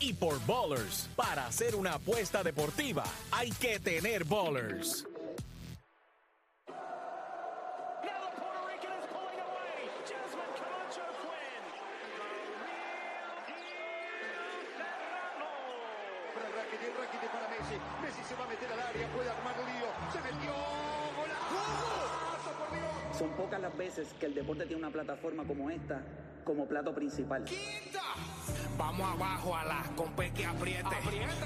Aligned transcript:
y 0.00 0.12
por 0.12 0.44
Ballers. 0.46 1.08
Para 1.16 1.46
hacer 1.46 1.74
una 1.74 1.94
apuesta 1.94 2.42
deportiva 2.42 3.04
hay 3.32 3.50
que 3.50 3.80
tener 3.80 4.24
Ballers. 4.24 5.06
Son 23.18 23.30
pocas 23.30 23.58
las 23.58 23.74
veces 23.78 24.08
que 24.20 24.26
el 24.26 24.34
deporte 24.34 24.66
tiene 24.66 24.82
una 24.82 24.90
plataforma 24.90 25.44
como 25.44 25.70
esta 25.70 26.02
como 26.44 26.66
plato 26.66 26.94
principal. 26.94 27.44
Vamos 28.78 29.10
abajo 29.10 29.56
a 29.56 29.64
la 29.64 29.82
compe 29.96 30.30
que 30.32 30.44
apriete. 30.44 30.96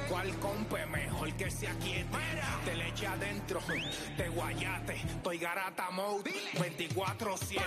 ¿Cuál 0.09 0.35
compe 0.39 0.85
mejor 0.87 1.33
que 1.35 1.51
se 1.51 1.69
aquiete? 1.69 2.19
Te 2.65 2.75
le 2.75 2.89
eche 2.89 3.07
adentro, 3.07 3.61
te 4.17 4.29
guayate. 4.29 4.97
Estoy 4.97 5.39
garata 5.39 5.91
mode, 5.91 6.33
24-7. 6.55 7.61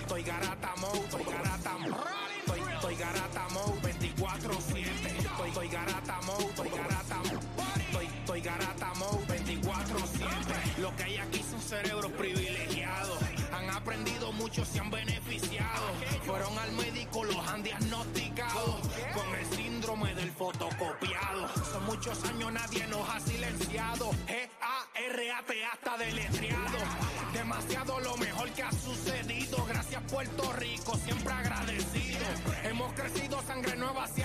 Estoy, 0.00 0.22
garata 0.22 0.74
mode, 0.76 0.98
estoy 0.98 1.24
garata 1.24 1.78
mode. 1.78 1.96
Estoy, 2.74 2.96
garata 2.96 3.48
mode, 3.50 3.80
24-7. 3.82 5.46
Estoy, 5.46 5.68
garata 5.68 6.20
mode, 6.22 6.44
estoy 6.44 6.68
garata 6.70 7.16
mode. 7.16 7.82
Estoy, 7.82 8.06
estoy 8.06 8.40
garata 8.40 8.94
mode, 8.94 9.26
24-7. 9.26 10.78
Lo 10.78 10.96
que 10.96 11.02
hay 11.04 11.16
aquí 11.18 11.42
son 11.48 11.60
cerebros 11.60 12.12
privilegiados. 12.12 13.18
Han 13.52 13.70
aprendido 13.70 14.32
mucho, 14.32 14.64
se 14.64 14.80
han 14.80 14.90
beneficiado. 14.90 15.11
Fueron 16.92 17.06
al 17.06 17.22
médico, 17.22 17.24
los 17.24 17.48
han 17.48 17.62
diagnosticado 17.62 18.80
con 19.14 19.34
el 19.34 19.46
síndrome 19.56 20.14
del 20.14 20.30
fotocopiado. 20.32 21.48
Son 21.72 21.84
muchos 21.86 22.22
años, 22.24 22.52
nadie 22.52 22.86
nos 22.88 23.08
ha 23.08 23.20
silenciado. 23.20 24.10
G-A-R-A-T 24.26 25.64
hasta 25.64 25.96
deletreado. 25.98 26.78
Demasiado 27.32 28.00
lo 28.00 28.16
mejor 28.16 28.50
que 28.50 28.62
ha 28.62 28.72
sucedido. 28.72 29.64
Gracias, 29.66 30.02
Puerto 30.10 30.52
Rico, 30.52 30.96
siempre 30.98 31.32
agradecido. 31.32 32.26
Hemos 32.64 32.92
crecido, 32.92 33.42
sangre 33.42 33.76
nueva 33.76 34.06
se 34.08 34.24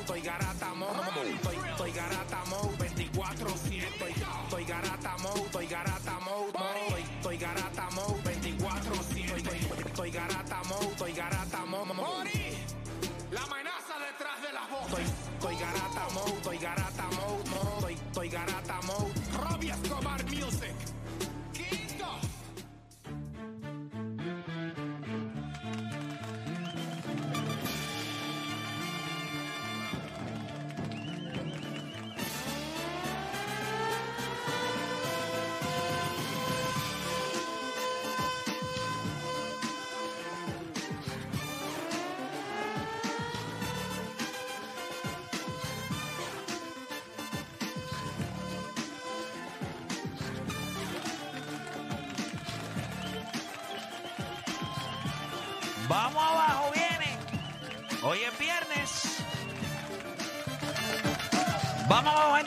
Estoy, 15.41 15.55
garata 15.55 16.07
mode, 16.13 16.33
estoy 16.33 16.57
garata 16.59 17.03
mode, 17.15 17.20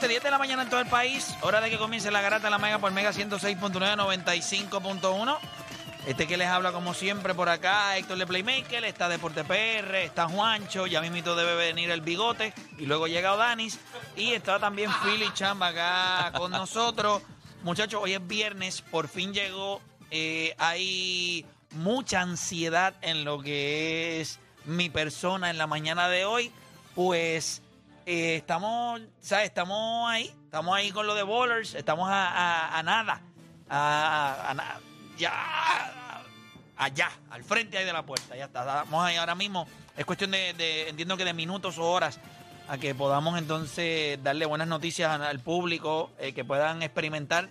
10 0.08 0.22
de 0.22 0.30
la 0.30 0.38
mañana 0.38 0.62
en 0.62 0.70
todo 0.70 0.80
el 0.80 0.86
país. 0.86 1.34
Hora 1.40 1.60
de 1.60 1.70
que 1.70 1.78
comience 1.78 2.10
la 2.10 2.20
garata 2.20 2.48
de 2.48 2.50
la 2.50 2.58
Mega 2.58 2.78
por 2.78 2.92
Mega 2.92 3.12
106.9, 3.12 3.96
95.1. 3.96 5.38
Este 6.06 6.26
que 6.26 6.36
les 6.36 6.48
habla 6.48 6.72
como 6.72 6.92
siempre 6.92 7.32
por 7.32 7.48
acá, 7.48 7.96
Héctor 7.96 8.18
de 8.18 8.26
Playmaker, 8.26 8.84
está 8.84 9.08
Deporte 9.08 9.42
PR, 9.44 9.94
está 9.96 10.28
Juancho, 10.28 10.86
ya 10.86 11.00
mismito 11.00 11.34
debe 11.34 11.54
venir 11.54 11.90
el 11.90 12.02
bigote 12.02 12.52
y 12.76 12.84
luego 12.84 13.06
llega 13.06 13.34
Danis 13.36 13.78
y 14.14 14.32
está 14.32 14.58
también 14.58 14.90
Philly 15.02 15.32
Chamba 15.32 15.68
acá 15.68 16.32
con 16.38 16.50
nosotros. 16.50 17.22
Muchachos, 17.62 18.02
hoy 18.02 18.12
es 18.12 18.26
viernes, 18.26 18.82
por 18.82 19.08
fin 19.08 19.32
llegó, 19.32 19.80
eh, 20.10 20.54
hay 20.58 21.46
mucha 21.70 22.20
ansiedad 22.20 22.94
en 23.00 23.24
lo 23.24 23.40
que 23.40 24.20
es 24.20 24.38
mi 24.66 24.90
persona 24.90 25.48
en 25.48 25.56
la 25.56 25.66
mañana 25.66 26.10
de 26.10 26.26
hoy, 26.26 26.52
pues 26.94 27.62
eh, 28.06 28.36
estamos, 28.36 29.00
¿sabes? 29.20 29.46
Estamos 29.46 30.10
ahí, 30.10 30.26
estamos 30.44 30.76
ahí 30.76 30.90
con 30.90 31.06
lo 31.06 31.14
de 31.14 31.22
Bowlers, 31.22 31.74
estamos 31.74 32.08
a, 32.10 32.28
a- 32.28 32.78
a 32.78 32.82
nada, 32.82 33.20
ya, 35.16 35.32
allá, 36.76 37.10
al 37.30 37.44
frente 37.44 37.78
ahí 37.78 37.84
de 37.84 37.92
la 37.92 38.02
puerta, 38.04 38.36
ya 38.36 38.46
está, 38.46 38.60
estamos 38.60 39.04
ahí 39.04 39.16
ahora 39.16 39.34
mismo, 39.34 39.66
es 39.96 40.04
cuestión 40.04 40.30
de, 40.32 40.52
de- 40.54 40.88
entiendo 40.88 41.16
que 41.16 41.24
de 41.24 41.32
minutos 41.34 41.78
o 41.78 41.84
horas, 41.90 42.18
a 42.68 42.78
que 42.78 42.94
podamos 42.94 43.38
entonces 43.38 44.22
darle 44.22 44.46
buenas 44.46 44.68
noticias 44.68 45.10
al, 45.10 45.22
al 45.22 45.40
público, 45.40 46.10
eh, 46.18 46.32
que 46.32 46.44
puedan 46.44 46.82
experimentar 46.82 47.48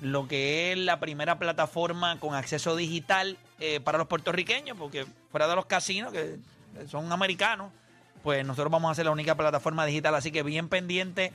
lo 0.00 0.26
que 0.28 0.72
es 0.72 0.78
la 0.78 0.98
primera 1.00 1.38
plataforma 1.38 2.18
con 2.20 2.34
acceso 2.34 2.76
digital 2.76 3.38
eh, 3.60 3.80
para 3.80 3.98
los 3.98 4.06
puertorriqueños, 4.08 4.76
porque 4.76 5.06
fuera 5.30 5.46
de 5.48 5.56
los 5.56 5.66
casinos, 5.66 6.12
que 6.12 6.36
son 6.88 7.10
americanos, 7.12 7.72
pues 8.26 8.44
nosotros 8.44 8.72
vamos 8.72 8.90
a 8.90 8.94
ser 8.96 9.04
la 9.04 9.12
única 9.12 9.36
plataforma 9.36 9.86
digital, 9.86 10.12
así 10.16 10.32
que 10.32 10.42
bien 10.42 10.68
pendiente 10.68 11.32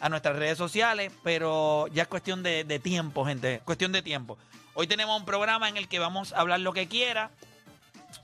a 0.00 0.08
nuestras 0.08 0.34
redes 0.34 0.58
sociales, 0.58 1.12
pero 1.22 1.86
ya 1.92 2.02
es 2.02 2.08
cuestión 2.08 2.42
de, 2.42 2.64
tiempo, 2.82 3.24
gente, 3.24 3.60
cuestión 3.64 3.92
de 3.92 4.02
tiempo. 4.02 4.36
Hoy 4.74 4.88
tenemos 4.88 5.16
un 5.16 5.24
programa 5.24 5.68
en 5.68 5.76
el 5.76 5.86
que 5.86 6.00
vamos 6.00 6.32
a 6.32 6.40
hablar 6.40 6.58
lo 6.58 6.72
que 6.72 6.88
quiera. 6.88 7.30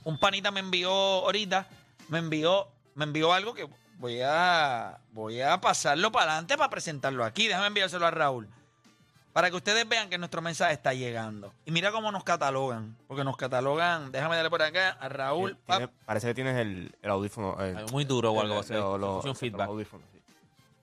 Un 0.02 0.18
panita 0.18 0.50
me 0.50 0.58
envió 0.58 0.90
ahorita, 0.90 1.68
me 2.08 2.18
envió, 2.18 2.66
me 2.96 3.04
envió 3.04 3.32
algo 3.32 3.54
que 3.54 3.68
voy 3.98 4.22
a, 4.22 4.98
voy 5.12 5.40
a 5.40 5.60
pasarlo 5.60 6.10
para 6.10 6.32
adelante 6.32 6.56
para 6.56 6.68
presentarlo 6.68 7.24
aquí. 7.24 7.46
Déjame 7.46 7.68
enviárselo 7.68 8.06
a 8.06 8.10
Raúl. 8.10 8.48
Para 9.40 9.48
que 9.48 9.56
ustedes 9.56 9.88
vean 9.88 10.10
que 10.10 10.18
nuestro 10.18 10.42
mensaje 10.42 10.74
está 10.74 10.92
llegando. 10.92 11.54
Y 11.64 11.70
mira 11.70 11.90
cómo 11.92 12.12
nos 12.12 12.24
catalogan. 12.24 12.94
Porque 13.08 13.24
nos 13.24 13.38
catalogan. 13.38 14.12
Déjame 14.12 14.36
darle 14.36 14.50
por 14.50 14.60
acá 14.60 14.90
a 15.00 15.08
Raúl. 15.08 15.56
Tiene- 15.64 15.86
Pap- 15.86 15.92
parece 16.04 16.26
que 16.26 16.34
tienes 16.34 16.58
el, 16.58 16.94
el 17.00 17.10
audífono. 17.10 17.56
eh, 17.58 17.74
Algo 17.74 17.88
muy 17.90 18.04
duro 18.04 18.32
o 18.32 18.40
algo 18.42 18.56
el- 18.56 18.60
así. 18.60 18.74
lo- 18.74 18.98
lo- 18.98 19.12
Escuché 19.12 19.30
un 19.30 19.36
feedback. 19.36 19.60
los 19.60 19.68
audífonos, 19.68 20.06
sí. 20.12 20.20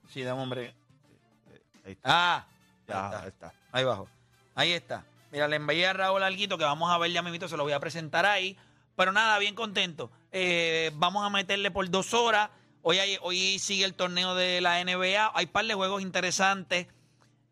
Sí, 0.08 0.22
dame 0.24 0.42
hombre. 0.42 0.74
Ahí 1.86 1.92
está. 1.92 2.00
Ah, 2.36 2.46
Ya, 2.88 2.98
ahí 2.98 3.04
está. 3.06 3.22
ahí 3.22 3.28
está. 3.28 3.52
Ahí 3.70 3.84
abajo. 3.84 4.08
Ahí 4.56 4.72
está. 4.72 5.04
Mira, 5.30 5.46
le 5.46 5.54
envié 5.54 5.86
a 5.86 5.92
Raúl 5.92 6.24
Alguito 6.24 6.58
que 6.58 6.64
vamos 6.64 6.90
a 6.90 6.98
ver 6.98 7.12
ya 7.12 7.22
mismito, 7.22 7.46
se 7.46 7.56
lo 7.56 7.62
voy 7.62 7.74
a 7.74 7.78
presentar 7.78 8.26
ahí. 8.26 8.56
Pero 8.96 9.12
nada, 9.12 9.38
bien 9.38 9.54
contento. 9.54 10.10
Eh, 10.32 10.90
vamos 10.96 11.24
a 11.24 11.30
meterle 11.30 11.70
por 11.70 11.88
dos 11.90 12.12
horas. 12.12 12.50
Hoy, 12.82 12.98
hay- 12.98 13.18
hoy 13.22 13.60
sigue 13.60 13.84
el 13.84 13.94
torneo 13.94 14.34
de 14.34 14.60
la 14.60 14.80
NBA. 14.80 15.30
Hay 15.32 15.46
par 15.46 15.64
de 15.64 15.74
juegos 15.74 16.02
interesantes. 16.02 16.88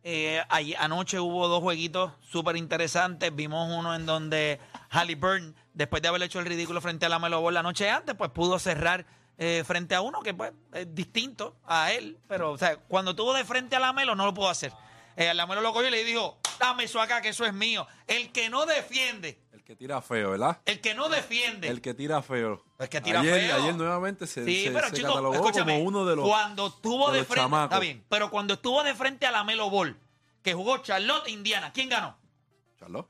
Eh, 0.08 0.40
anoche 0.78 1.18
hubo 1.18 1.48
dos 1.48 1.60
jueguitos 1.60 2.12
súper 2.20 2.56
interesantes. 2.56 3.34
Vimos 3.34 3.68
uno 3.76 3.92
en 3.92 4.06
donde 4.06 4.60
Halliburton, 4.90 5.56
después 5.74 6.00
de 6.00 6.06
haber 6.06 6.22
hecho 6.22 6.38
el 6.38 6.46
ridículo 6.46 6.80
frente 6.80 7.06
a 7.06 7.08
la 7.08 7.18
Melo 7.18 7.40
Ball 7.40 7.54
la 7.54 7.64
noche 7.64 7.90
antes, 7.90 8.14
pues 8.14 8.30
pudo 8.30 8.60
cerrar 8.60 9.04
eh, 9.36 9.64
frente 9.66 9.96
a 9.96 10.02
uno 10.02 10.22
que 10.22 10.32
pues, 10.32 10.52
es 10.74 10.94
distinto 10.94 11.56
a 11.66 11.90
él. 11.90 12.20
Pero, 12.28 12.52
o 12.52 12.56
sea, 12.56 12.76
cuando 12.76 13.16
tuvo 13.16 13.34
de 13.34 13.44
frente 13.44 13.74
a 13.74 13.80
la 13.80 13.92
Melo, 13.92 14.14
no 14.14 14.26
lo 14.26 14.32
pudo 14.32 14.48
hacer. 14.48 14.72
Eh, 15.16 15.34
la 15.34 15.44
Melo 15.44 15.60
lo 15.60 15.72
cogió 15.72 15.88
y 15.88 15.90
le 15.90 16.04
dijo, 16.04 16.38
dame 16.60 16.84
eso 16.84 17.00
acá, 17.00 17.20
que 17.20 17.30
eso 17.30 17.44
es 17.44 17.52
mío. 17.52 17.88
El 18.06 18.30
que 18.30 18.48
no 18.48 18.64
defiende, 18.64 19.40
que 19.66 19.74
tira 19.76 20.00
feo, 20.00 20.30
¿verdad? 20.30 20.60
el 20.64 20.80
que 20.80 20.94
no 20.94 21.08
defiende. 21.08 21.68
El 21.68 21.80
que 21.82 21.92
tira 21.92 22.22
feo. 22.22 22.62
El 22.78 22.88
que 22.88 23.00
tira 23.00 23.20
ayer, 23.20 23.40
feo. 23.50 23.56
Ayer 23.56 23.74
nuevamente 23.74 24.26
se, 24.26 24.44
Sí, 24.44 24.64
se- 24.64 24.70
pero 24.70 24.88
se 24.88 24.94
chicos, 24.96 25.10
catalogó 25.10 25.50
como 25.50 25.78
uno 25.80 26.04
de 26.06 26.16
los, 26.16 26.26
cuando 26.28 26.68
estuvo 26.68 27.10
de 27.10 27.24
frente, 27.24 27.42
chamacos. 27.42 27.64
está 27.72 27.78
bien, 27.80 28.04
pero 28.08 28.30
cuando 28.30 28.54
estuvo 28.54 28.82
de 28.84 28.94
frente 28.94 29.26
a 29.26 29.32
la 29.32 29.42
Melo 29.44 29.68
Ball, 29.68 29.98
que 30.42 30.54
jugó 30.54 30.78
Charlotte 30.78 31.28
Indiana, 31.28 31.72
¿quién 31.72 31.88
ganó? 31.88 32.16
Charlotte. 32.78 33.08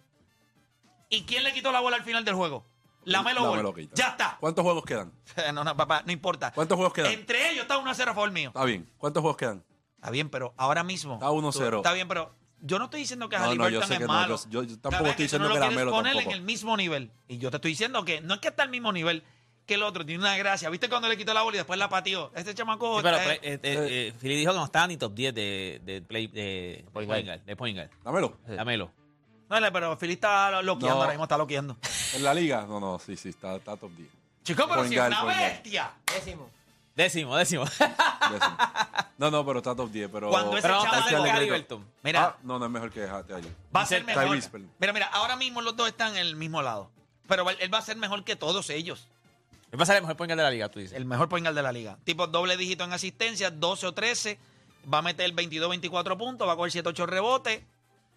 ¿Y 1.11 1.23
quién 1.25 1.44
le 1.44 1.53
quitó 1.53 1.70
la 1.73 1.81
bola 1.81 1.97
al 1.97 2.05
final 2.05 2.25
del 2.25 2.35
juego? 2.35 2.64
La 3.05 3.23
Melo 3.23 3.43
La 3.55 3.62
Ball. 3.70 3.88
Ya 3.94 4.09
está. 4.09 4.37
¿Cuántos 4.41 4.64
juegos 4.64 4.85
quedan? 4.85 5.12
No, 5.55 5.62
no, 5.62 5.76
papá, 5.76 6.02
no 6.06 6.11
importa. 6.12 6.52
¿Cuántos 6.52 6.76
juegos 6.76 6.94
quedan? 6.94 7.12
Entre 7.12 7.50
ellos 7.50 7.62
está 7.62 7.76
1 7.79 7.91
a 7.91 7.94
0 7.94 8.11
a 8.11 8.14
favor 8.14 8.31
mío. 8.32 8.49
Está 8.49 8.64
bien. 8.64 8.91
¿Cuántos 8.99 9.20
juegos 9.20 9.37
quedan? 9.37 9.62
Está 9.97 10.11
bien, 10.11 10.31
pero 10.31 10.55
ahora 10.56 10.82
mismo. 10.82 11.14
Está 11.14 11.31
1-0. 11.31 11.70
tú- 11.70 11.76
Está 11.76 11.93
bien, 11.93 12.09
pero 12.09 12.35
yo 12.61 12.79
no 12.79 12.85
estoy 12.87 13.00
diciendo 13.00 13.29
que 13.29 13.37
No, 13.38 13.43
no, 13.47 13.55
yo 13.55 13.62
Halliburton 13.64 13.88
sé 13.88 13.94
es 13.94 13.99
que 14.00 14.06
no, 14.06 14.12
malo. 14.12 14.37
yo- 14.37 14.50
yo- 14.50 14.62
yo 14.64 14.79
tampoco 14.79 15.06
estoy 15.11 15.26
que 15.26 15.31
tú 15.31 15.38
no 15.38 15.44
diciendo 15.49 15.49
lo 15.49 15.69
que 15.70 15.76
Melo 15.76 15.91
poner 15.91 16.12
tampoco. 16.14 16.31
en 16.32 16.37
el 16.38 16.43
mismo 16.44 16.76
nivel. 16.76 17.11
Y 17.29 17.38
yo 17.38 17.50
te 17.50 17.56
estoy 17.58 17.70
diciendo 17.73 18.05
que 18.05 18.20
no 18.20 18.35
es 18.35 18.41
que 18.41 18.49
está 18.49 18.62
al 18.62 18.70
mismo 18.70 18.93
nivel 18.93 19.23
que 19.67 19.75
el 19.75 19.82
otro. 19.82 20.05
Tiene 20.06 20.20
una 20.20 20.37
gracia. 20.37 20.70
¿Viste 20.70 20.88
cuando 20.88 21.08
le 21.08 21.17
quitó 21.17 21.35
la 21.35 21.43
bola 21.43 21.56
y 21.56 21.58
después 21.58 21.79
la 21.79 21.88
pateó? 21.88 22.31
Este 22.35 22.55
chamaco. 22.55 22.99
Sí, 22.99 23.03
pero 23.03 23.17
eh, 23.19 23.32
eh, 23.32 23.38
eh, 23.43 23.58
eh, 23.62 24.12
Philly 24.20 24.37
dijo 24.37 24.53
que 24.53 24.58
no 24.58 24.64
estaba 24.64 24.87
ni 24.87 24.97
top 24.97 25.12
10 25.14 25.35
de, 25.35 25.81
de, 25.85 26.03
play, 26.03 26.26
de, 26.29 26.85
Point 26.93 27.08
point 27.08 27.08
guard. 27.08 27.25
guard, 27.25 27.41
de 27.47 27.56
point 27.56 27.76
guard. 27.76 27.91
Dámelo. 28.05 28.37
Dámelo. 28.47 28.93
no, 29.49 29.73
pero 29.73 29.97
Philly 29.99 30.14
está 30.14 30.62
loqueando 30.62 30.88
No. 30.97 31.00
ahora 31.02 31.11
mismo, 31.12 31.25
está 31.25 31.37
loqueando. 31.38 31.76
¿En 32.14 32.23
la 32.23 32.32
liga? 32.35 32.64
No, 32.67 32.81
no, 32.81 32.99
sí, 32.99 33.17
sí, 33.17 33.29
está, 33.31 33.56
está 33.56 33.76
top 33.76 33.91
10. 33.97 34.09
Chicos, 34.44 34.64
pero 34.69 34.76
Point 34.82 34.88
si 34.91 34.94
es 34.94 35.00
guard, 35.00 35.12
una 35.12 35.20
point 35.23 35.38
guard. 35.38 35.50
bestia. 35.52 35.91
Décimo. 36.14 36.50
Décimo, 36.97 37.37
décimo. 37.37 37.65
Décimo. 37.65 38.57
No, 39.19 39.31
no, 39.31 39.45
pero 39.47 39.59
está 39.59 39.75
top 39.77 39.91
10. 39.91 40.09
Pero, 40.11 40.31
Cuando 40.31 40.53
ese 40.57 40.63
Pero 40.63 40.75
vamos 40.75 40.87
a 40.87 40.91
chamaco- 40.91 40.99
estar 41.07 41.11
cerca 41.11 41.25
de 41.25 41.31
Halliburton. 41.31 41.79
Halliburton. 41.81 42.03
Mira, 42.03 42.25
Ah, 42.25 42.37
no, 42.43 42.59
no 42.59 42.65
es 42.67 42.71
mejor 42.71 42.91
que 42.91 43.01
Taylor. 43.01 43.25
va 43.75 43.81
a 43.83 43.87
ser 43.87 44.05
Tyrese, 44.05 44.21
mejor. 44.27 44.51
perdón. 44.51 44.71
Mira, 44.79 44.93
mira, 44.93 45.07
ahora 45.07 45.37
mismo 45.37 45.61
los 45.63 45.77
dos 45.77 45.89
están 45.89 46.13
en 46.13 46.19
el 46.27 46.37
mismo 46.37 46.63
lado. 46.63 46.91
Pero 47.29 47.49
él 47.51 47.57
él 47.61 47.73
va 47.73 47.79
a 47.79 47.83
ser 47.83 47.97
mejor 47.97 48.25
que 48.25 48.37
todos 48.37 48.71
ellos. 48.71 49.09
Él 49.73 49.79
va 49.81 49.83
a 49.83 49.87
ser 49.87 49.97
el 49.97 50.03
mejor 50.03 50.17
point 50.17 50.31
guard 50.31 50.39
de 50.39 50.45
la 50.45 50.51
liga, 50.51 50.69
tú 50.71 50.79
dices. 50.79 50.97
El 50.97 51.05
mejor 51.05 51.29
point 51.29 51.45
guard 51.45 51.55
de 51.57 51.63
la 51.63 51.73
liga. 51.73 51.99
Tipo 52.05 52.27
doble 52.29 52.57
dígito 52.57 52.85
en 52.85 52.93
asistencia, 52.93 53.51
12 53.51 53.87
o 53.87 53.93
13. 53.93 54.39
Va 54.93 54.99
a 54.99 55.03
meter 55.03 55.31
22, 55.33 55.69
24 55.69 56.17
puntos, 56.17 56.47
va 56.49 56.53
a 56.53 56.57
coger 56.57 56.73
7, 56.73 56.89
8 56.89 57.05
rebotes. 57.07 57.63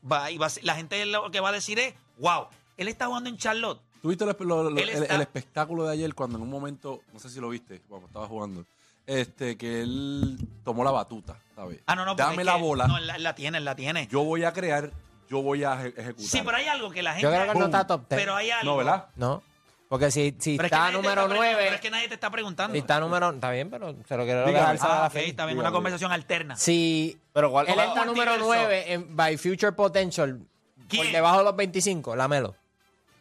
Va, 0.10 0.30
y 0.32 0.38
va 0.38 0.46
a 0.46 0.50
ser- 0.50 0.64
la 0.64 0.76
gente 0.76 1.04
lo 1.06 1.30
que 1.32 1.40
va 1.42 1.50
a 1.50 1.52
decir 1.52 1.80
es, 1.80 1.94
wow, 2.20 2.48
él 2.78 2.88
está 2.88 3.08
jugando 3.08 3.30
en 3.30 3.38
Charlotte. 3.38 3.82
¿Tuviste 4.02 4.26
lo- 4.26 4.34
lo- 4.40 4.70
lo- 4.70 4.78
el, 4.80 4.90
está- 4.90 5.16
el 5.16 5.22
espectáculo 5.22 5.84
de 5.86 5.94
ayer 5.94 6.14
cuando 6.16 6.38
en 6.38 6.44
un 6.44 6.50
momento, 6.50 7.02
no 7.14 7.20
sé 7.20 7.30
si 7.30 7.40
lo 7.40 7.50
viste, 7.50 7.82
cuando 7.90 8.08
estaba 8.08 8.28
jugando, 8.28 8.66
este, 9.06 9.58
que 9.58 9.82
él 9.82 10.38
tomó 10.64 10.84
la 10.84 10.92
batuta, 10.92 11.38
¿sabes? 11.56 11.80
Ah, 11.86 11.96
no, 11.96 12.06
no. 12.06 12.16
Dame 12.16 12.44
la 12.44 12.56
que- 12.56 12.62
bola, 12.62 12.88
No, 12.88 13.00
la, 13.00 13.18
la 13.18 13.36
tiene, 13.36 13.60
la 13.60 13.76
tiene. 13.76 14.08
yo 14.12 14.24
voy 14.24 14.44
a 14.44 14.54
crear, 14.54 14.92
yo 15.30 15.42
voy 15.42 15.64
a 15.64 15.74
eje- 15.74 15.94
ejecutar. 15.98 16.30
sí, 16.30 16.42
pero 16.46 16.58
hay 16.58 16.68
algo 16.68 16.92
que 16.92 17.02
la 17.04 17.12
gente... 17.14 17.24
Yo 17.24 17.30
creo 17.32 17.54
que 17.54 17.60
no 17.60 17.66
está 17.66 17.86
top 17.88 18.08
10. 18.10 18.22
Pero 18.22 18.36
hay 18.36 18.52
algo... 18.52 18.72
No, 18.72 18.78
¿verdad? 18.78 19.08
No. 19.16 19.44
Porque 19.90 20.12
si, 20.12 20.36
si 20.38 20.56
Pero 20.56 20.68
es 20.68 20.70
que 20.72 20.76
está 20.76 20.92
número 20.92 21.10
está 21.10 21.26
preguntando, 21.26 21.36
9. 21.36 21.56
Pero 21.64 21.76
es 21.76 21.82
que 21.82 21.90
nadie 21.90 22.08
te 22.08 22.14
está 22.14 22.30
preguntando. 22.30 22.74
Si 22.74 22.80
está 22.80 23.00
número. 23.00 23.32
Está 23.32 23.50
bien, 23.50 23.72
pero 23.72 23.96
se 24.08 24.18
lo 24.18 24.24
quiero 24.24 24.42
a 24.42 24.44
Ah, 24.70 24.74
la 24.76 25.06
ok, 25.08 25.12
fe. 25.14 25.28
está 25.30 25.48
bien, 25.48 25.58
una 25.58 25.72
conversación 25.72 26.12
alterna. 26.12 26.56
Si 26.56 27.18
Pero 27.34 27.48
igual. 27.48 27.68
él 27.68 27.80
está 27.80 28.06
número 28.06 28.32
multiverso. 28.38 28.46
9 28.46 28.94
en 28.94 29.16
by 29.16 29.36
future 29.38 29.72
potential 29.72 30.40
por 30.96 31.12
debajo 31.12 31.40
de 31.40 31.44
los 31.44 31.56
25, 31.56 32.16
lámelo. 32.16 32.56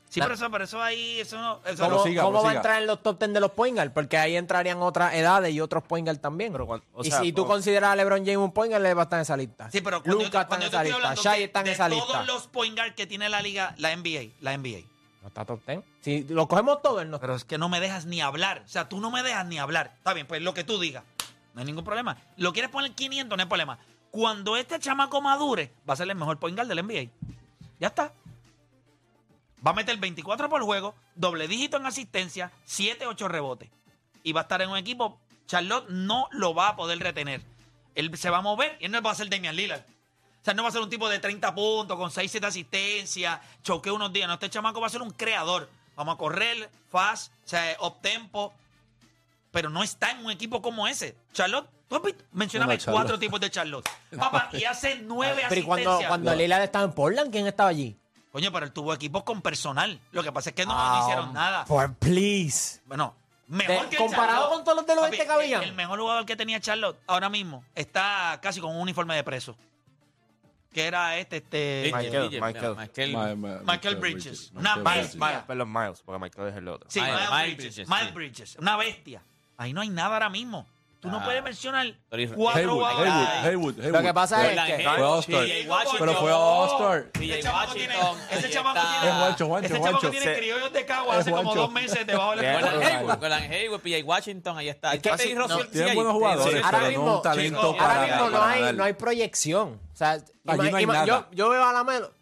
Sí, 0.09 0.21
pero 0.21 0.35
eso, 0.35 0.51
pero 0.51 0.65
eso 0.65 0.83
ahí, 0.83 1.21
eso 1.21 1.39
no... 1.39 1.61
Eso 1.67 1.85
¿Cómo, 1.89 2.03
siga, 2.03 2.23
cómo 2.23 2.43
va 2.43 2.51
a 2.51 2.55
entrar 2.55 2.81
en 2.81 2.87
los 2.87 3.03
top 3.03 3.19
10 3.19 3.35
de 3.35 3.41
los 3.41 3.51
point 3.53 3.77
guard? 3.77 3.93
Porque 3.93 4.17
ahí 4.17 4.37
entrarían 4.37 4.81
otras 4.81 5.13
edades 5.15 5.53
y 5.53 5.61
otros 5.61 5.85
point 5.85 6.07
guard 6.07 6.19
también. 6.19 6.51
Pero 6.53 6.67
cuan- 6.67 6.83
o 6.95 7.05
y 7.05 7.11
si 7.11 7.33
tú 7.33 7.43
o- 7.43 7.47
consideras 7.47 7.91
a 7.93 7.97
LeBron 7.97 8.21
James 8.21 8.39
un 8.39 8.53
point 8.53 8.73
guard, 8.73 8.85
él 8.87 8.97
va 8.97 9.03
a 9.03 9.05
estar 9.05 9.19
en 9.19 9.23
esa 9.23 9.37
lista. 9.37 9.71
Sí, 9.71 9.81
pero 9.83 10.03
cuando 10.03 10.19
yo, 10.21 10.25
Luka 10.27 10.39
te- 10.39 10.43
está 10.43 10.49
cuando 10.49 10.67
en 10.67 10.73
yo 10.73 10.79
esa 10.99 11.09
lista. 11.11 11.15
Shai 11.31 11.39
de, 11.41 11.45
está 11.45 11.61
en 11.61 11.67
esa 11.69 11.89
todos 11.91 12.07
lista. 12.09 12.23
los 12.25 12.47
point 12.47 12.75
guard 12.79 12.95
que 12.95 13.07
tiene 13.07 13.29
la 13.29 13.43
liga, 13.43 13.75
la 13.77 13.95
NBA, 13.95 14.33
la 14.41 14.57
NBA. 14.57 14.87
No 15.21 15.29
está 15.29 15.45
top 15.45 15.61
10. 15.67 15.81
Si 16.01 16.25
lo 16.25 16.49
cogemos 16.49 16.81
todo, 16.81 17.01
él 17.03 17.11
no 17.11 17.17
está. 17.17 17.27
Pero 17.27 17.37
es 17.37 17.45
que 17.45 17.59
no 17.59 17.69
me 17.69 17.79
dejas 17.81 18.07
ni 18.07 18.23
hablar. 18.23 18.63
O 18.65 18.69
sea, 18.69 18.89
tú 18.89 19.01
no 19.01 19.11
me 19.11 19.23
dejas 19.23 19.45
ni 19.47 19.59
hablar. 19.59 19.93
Está 19.99 20.15
bien, 20.15 20.27
pues 20.27 20.41
lo 20.41 20.55
que 20.55 20.65
tú 20.65 20.81
digas. 20.81 21.05
No 21.53 21.61
hay 21.61 21.67
ningún 21.67 21.85
problema. 21.85 22.17
Lo 22.37 22.53
quieres 22.55 22.71
poner 22.71 22.93
500, 22.95 23.37
no 23.37 23.43
hay 23.43 23.49
problema. 23.49 23.79
Cuando 24.11 24.57
este 24.57 24.79
chamaco 24.79 25.21
madure, 25.21 25.71
va 25.87 25.93
a 25.93 25.97
ser 25.97 26.09
el 26.09 26.17
mejor 26.17 26.39
point 26.39 26.57
guard 26.57 26.69
del 26.69 26.79
NBA. 26.83 27.11
Ya 27.79 27.89
está. 27.89 28.13
Va 29.67 29.73
a 29.73 29.75
meter 29.75 29.97
24 29.97 30.49
por 30.49 30.63
juego, 30.63 30.95
doble 31.15 31.49
dígito 31.49 31.77
en 31.77 31.87
asistencia, 31.87 32.53
7, 32.65 33.07
8 33.07 33.29
rebotes. 33.29 33.71
Y 34.23 34.33
va 34.33 34.41
a 34.41 34.43
estar 34.43 34.63
en 34.63 34.71
un 34.71 34.77
equipo. 34.77 35.19
Charlotte 35.47 35.89
no 35.89 36.29
lo 36.31 36.55
va 36.55 36.69
a 36.69 36.77
poder 36.77 36.99
retener. 36.99 37.41
Él 37.95 38.17
se 38.17 38.31
va 38.31 38.39
a 38.39 38.43
mover 38.43 38.77
y 38.81 38.85
él 38.85 38.93
no 38.93 39.03
va 39.03 39.11
a 39.11 39.15
ser 39.15 39.29
Damian 39.29 39.57
Lillard. 39.57 39.81
O 39.81 40.45
sea, 40.45 40.55
no 40.55 40.63
va 40.63 40.69
a 40.69 40.73
ser 40.73 40.81
un 40.81 40.91
tipo 40.91 41.09
de 41.09 41.19
30 41.19 41.55
puntos, 41.55 41.97
con 41.97 42.11
6, 42.11 42.31
7 42.31 42.47
asistencias, 42.47 43.41
choque 43.63 43.91
unos 43.91 44.13
días. 44.13 44.29
No, 44.29 44.35
este 44.35 44.49
chamaco 44.49 44.81
va 44.81 44.87
a 44.87 44.91
ser 44.91 45.03
un 45.03 45.11
creador. 45.11 45.69
Vamos 45.97 46.15
a 46.15 46.19
correr, 46.19 46.71
fast, 46.91 47.33
o 47.45 47.49
sea, 47.49 47.77
up 47.81 48.01
tempo. 48.01 48.55
Pero 49.51 49.69
no 49.69 49.83
está 49.83 50.13
en 50.13 50.25
un 50.25 50.31
equipo 50.31 50.63
como 50.63 50.87
ese. 50.87 51.17
Charlotte, 51.33 51.69
tú? 51.89 52.01
Mencióname 52.33 52.77
No, 52.77 52.87
no, 52.87 52.93
cuatro 52.93 53.19
tipos 53.19 53.41
de 53.41 53.51
Charlotte. 53.51 53.89
Papá, 54.17 54.51
y 54.53 54.65
hace 54.65 55.01
nueve 55.03 55.43
Pero 55.49 55.61
¿y 55.61 55.65
cuando, 55.65 55.91
asistencias. 55.91 56.09
cuando 56.09 56.35
Lillard 56.35 56.63
estaba 56.63 56.85
en 56.85 56.93
Portland, 56.93 57.33
¿quién 57.33 57.47
estaba 57.47 57.71
allí? 57.71 57.97
Coño, 58.39 58.53
pero 58.53 58.67
él 58.67 58.73
tuvo 58.73 58.95
equipos 58.95 59.25
con 59.25 59.43
personal. 59.43 59.99
Lo 60.13 60.23
que 60.23 60.31
pasa 60.31 60.51
es 60.51 60.55
que 60.55 60.65
no, 60.65 60.73
no 60.73 60.79
Ah, 60.81 61.01
hicieron 61.03 61.33
nada. 61.33 61.65
Por 61.65 61.93
please. 61.95 62.81
Bueno, 62.87 63.17
mejor 63.49 63.83
De- 63.85 63.89
que 63.91 63.97
comparado 63.97 64.43
Charlotte. 64.43 64.53
con 64.55 64.65
todos 64.65 64.77
los 64.77 64.87
del 64.87 64.97
Papi, 64.97 65.09
oeste 65.11 65.27
que 65.27 65.33
habían. 65.33 65.63
El, 65.65 65.69
el 65.71 65.75
mejor 65.75 65.99
jugador 65.99 66.25
que 66.25 66.37
tenía 66.37 66.61
Charlotte 66.61 66.97
ahora 67.09 67.29
mismo 67.29 67.65
está 67.75 68.39
casi 68.41 68.61
con 68.61 68.71
un 68.77 68.81
uniforme 68.83 69.17
de 69.17 69.25
preso. 69.25 69.57
Que 70.73 70.87
era 70.87 71.17
este, 71.19 71.39
este. 71.39 71.91
Michael, 71.93 72.31
Michael, 72.31 72.41
Michael. 72.41 72.77
Michael. 72.77 73.13
Ma- 73.13 73.35
ma- 73.35 73.61
Michael 73.73 73.97
Bridges. 73.97 74.53
Una 74.55 74.77
Michael 74.77 75.01
bestia. 75.03 75.27
Miles, 75.27 75.43
perdón, 75.45 75.73
Miles, 75.73 76.03
porque 76.05 76.21
Michael 76.21 76.49
es 76.49 76.57
el 76.57 76.69
otro. 76.69 76.89
Sí, 76.89 77.01
Miles- 77.01 77.15
Miles, 77.17 77.31
Miles 77.33 77.57
Bridges. 77.57 77.75
Bridges, 77.75 77.89
Miles 77.89 78.07
sí. 78.07 78.13
Bridges. 78.15 78.57
Una 78.61 78.77
bestia. 78.77 79.23
Ahí 79.57 79.73
no 79.73 79.81
hay 79.81 79.89
nada 79.89 80.13
ahora 80.15 80.29
mismo. 80.29 80.65
Tú 81.01 81.09
no 81.09 81.19
Ah. 81.19 81.25
puedes 81.25 81.43
mencionar 81.45 81.87
cuatro 82.09 82.49
Haywood, 82.61 82.75
jugadores. 82.75 83.13
Haywood, 83.13 83.29
Ay. 83.29 83.49
Haywood, 83.49 83.75
Haywood. 83.81 83.93
Lo 83.93 84.03
que 84.03 84.15
pasa 84.15 84.47
es 84.51 84.61
que. 84.61 84.73
Haywood, 84.89 84.95
Fue 84.99 85.05
All-Star. 85.07 85.97
Pero 86.01 86.15
fue 86.15 86.33
All-Star. 86.33 87.11
Ese 87.15 87.41
chamaco 87.41 87.73
tiene- 87.75 87.95
Washington. 87.97 88.19
ese 88.31 88.47
ahí 88.47 88.53
chamaco 88.53 88.79
está. 88.79 88.91
tiene- 88.91 89.09
Es 89.09 89.15
Juancho, 89.21 89.47
Juancho, 89.47 89.67
Ese 89.75 89.85
chamaco 89.85 90.11
tiene 90.11 90.37
criollos 90.39 90.73
de 90.73 90.87
cagua 90.87 91.17
hace 91.19 91.31
como 91.31 91.55
dos 91.55 91.71
meses 91.71 92.05
debajo. 92.07 92.31
Gordon 92.35 92.45
escudo. 92.45 92.83
Hayward, 92.83 93.21
Gordon 93.21 93.43
Hayward, 93.45 93.81
PJ 93.81 94.03
Washington, 94.05 94.59
ahí 94.59 94.69
está. 94.71 94.95
Es 94.95 95.03
que 95.03 95.19
sí, 95.19 95.31
y 95.31 95.35
no, 95.35 95.43
Russell 95.43 95.57
Tienen 95.69 95.73
Siakam. 95.73 95.95
buenos 95.95 96.13
jugadores, 96.15 96.63
pero 96.69 96.89
mismo, 96.89 97.05
no 97.07 97.17
un 97.17 97.23
talento 97.23 97.77
para 97.77 97.95
Ahora 97.95 98.07
mismo 98.17 98.31
no 98.31 98.43
hay, 98.43 98.59
ganar. 98.61 98.75
no 98.75 98.85
hay 98.85 98.93
proyección. 98.95 99.81
O 99.93 99.97
sea, 99.97 100.11
Allí 100.47 100.71
no 100.71 100.77
hay 100.79 100.87
nada. 100.87 101.05
Yo, 101.05 101.27
yo 101.33 101.49
veo 101.51 101.65
a 101.65 101.73
la 101.73 101.85
Melo, 101.85 102.13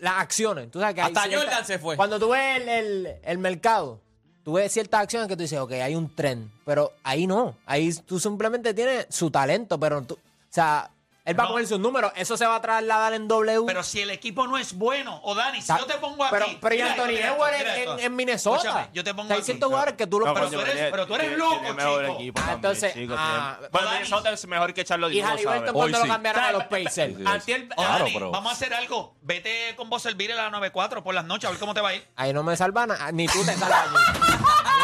las 0.00 0.14
acciones. 0.20 0.70
Tú 0.70 0.78
sabes 0.80 0.94
que 0.94 1.00
hay 1.00 1.06
Hasta 1.14 1.22
Jordan 1.34 1.64
se 1.64 1.78
fue. 1.78 1.96
Cuando 1.96 2.18
tú 2.18 2.30
ves 2.30 2.60
el, 2.60 2.68
el- 2.68 3.16
el 3.22 3.38
mercado, 3.38 4.02
tú 4.46 4.52
ves 4.52 4.70
ciertas 4.70 5.00
acciones 5.00 5.26
que 5.26 5.34
tú 5.34 5.42
dices, 5.42 5.58
ok, 5.58 5.72
hay 5.72 5.96
un 5.96 6.14
tren. 6.14 6.48
Pero 6.64 6.92
ahí 7.02 7.26
no. 7.26 7.56
Ahí 7.66 7.92
tú 8.06 8.20
simplemente 8.20 8.72
tienes 8.74 9.06
su 9.10 9.28
talento, 9.28 9.76
pero 9.80 10.00
tú. 10.02 10.14
O 10.14 10.18
sea, 10.48 10.88
él 11.26 11.38
va 11.38 11.42
a 11.44 11.46
No. 11.46 11.52
poner 11.52 11.66
sus 11.66 11.78
números. 11.78 12.12
Eso 12.16 12.36
se 12.38 12.46
va 12.46 12.56
a 12.56 12.60
trasladar 12.62 13.12
en 13.12 13.28
W. 13.28 13.64
Pero 13.66 13.82
si 13.82 14.00
el 14.00 14.08
equipo 14.10 14.46
no 14.46 14.56
es 14.56 14.72
bueno, 14.72 15.20
o 15.24 15.34
Dani, 15.34 15.60
si 15.60 15.68
yo 15.76 15.84
te 15.84 15.94
pongo 15.98 16.24
aquí. 16.24 16.34
Pero, 16.34 16.46
pero 16.60 16.74
mira 16.74 16.90
Anthony 16.92 17.16
Edwards 17.18 17.60
en, 17.60 17.88
en- 17.90 17.98
en 18.00 18.16
Minnesota. 18.16 18.56
Escúchame, 18.62 18.88
yo 18.94 19.04
te 19.04 19.12
pongo 19.12 19.34
hay 19.34 19.42
ciertos 19.42 19.66
jugadores 19.68 19.94
que 19.96 20.06
tú 20.06 20.20
los 20.20 20.28
No, 20.28 20.34
pero 20.34 20.48
tú 20.50 20.60
eres- 20.60 20.90
pero 20.90 21.06
tú 21.06 21.14
eres 21.16 21.36
loco, 21.36 21.58
tiene 21.58 21.74
mejor 21.74 22.00
chico. 22.06 22.14
equipo 22.14 22.40
Ah, 22.40 22.40
también, 22.46 22.56
entonces, 22.56 22.94
chico, 22.94 23.14
ah, 23.18 23.58
Bueno, 23.70 23.86
Dani. 23.88 23.98
Minnesota 23.98 24.30
es 24.32 24.46
mejor 24.46 24.72
que 24.74 24.84
Charlotte 24.84 25.12
Y 25.12 25.20
Halliburton 25.20 25.62
cuando 25.74 25.78
Hoy 25.80 25.90
lo 25.92 26.02
sí. 26.02 26.08
cambiaron 26.08 26.44
a 26.44 26.52
los. 26.52 26.64
Pacers. 26.64 27.14
Sí, 27.16 27.24
sí. 27.54 27.68
Claro, 27.76 28.06
pero- 28.12 28.30
vamos 28.30 28.52
a 28.52 28.54
hacer 28.54 28.72
algo. 28.72 29.16
Vete 29.22 29.74
con 29.76 29.90
vos 29.90 30.00
servir 30.02 30.32
a 30.32 30.36
la 30.36 30.50
94 30.50 31.02
por 31.02 31.14
las 31.14 31.24
noches 31.24 31.48
a 31.48 31.50
ver 31.50 31.58
cómo 31.58 31.74
te 31.74 31.80
va 31.80 31.88
a 31.90 31.94
ir. 31.96 32.06
Ahí 32.16 32.32
no 32.32 32.42
me 32.44 32.56
salvan, 32.56 32.92
a- 32.92 33.10
ni 33.12 33.26
tú 33.26 33.44
te 33.44 33.52
salvas 33.54 33.88
allí. 33.88 34.32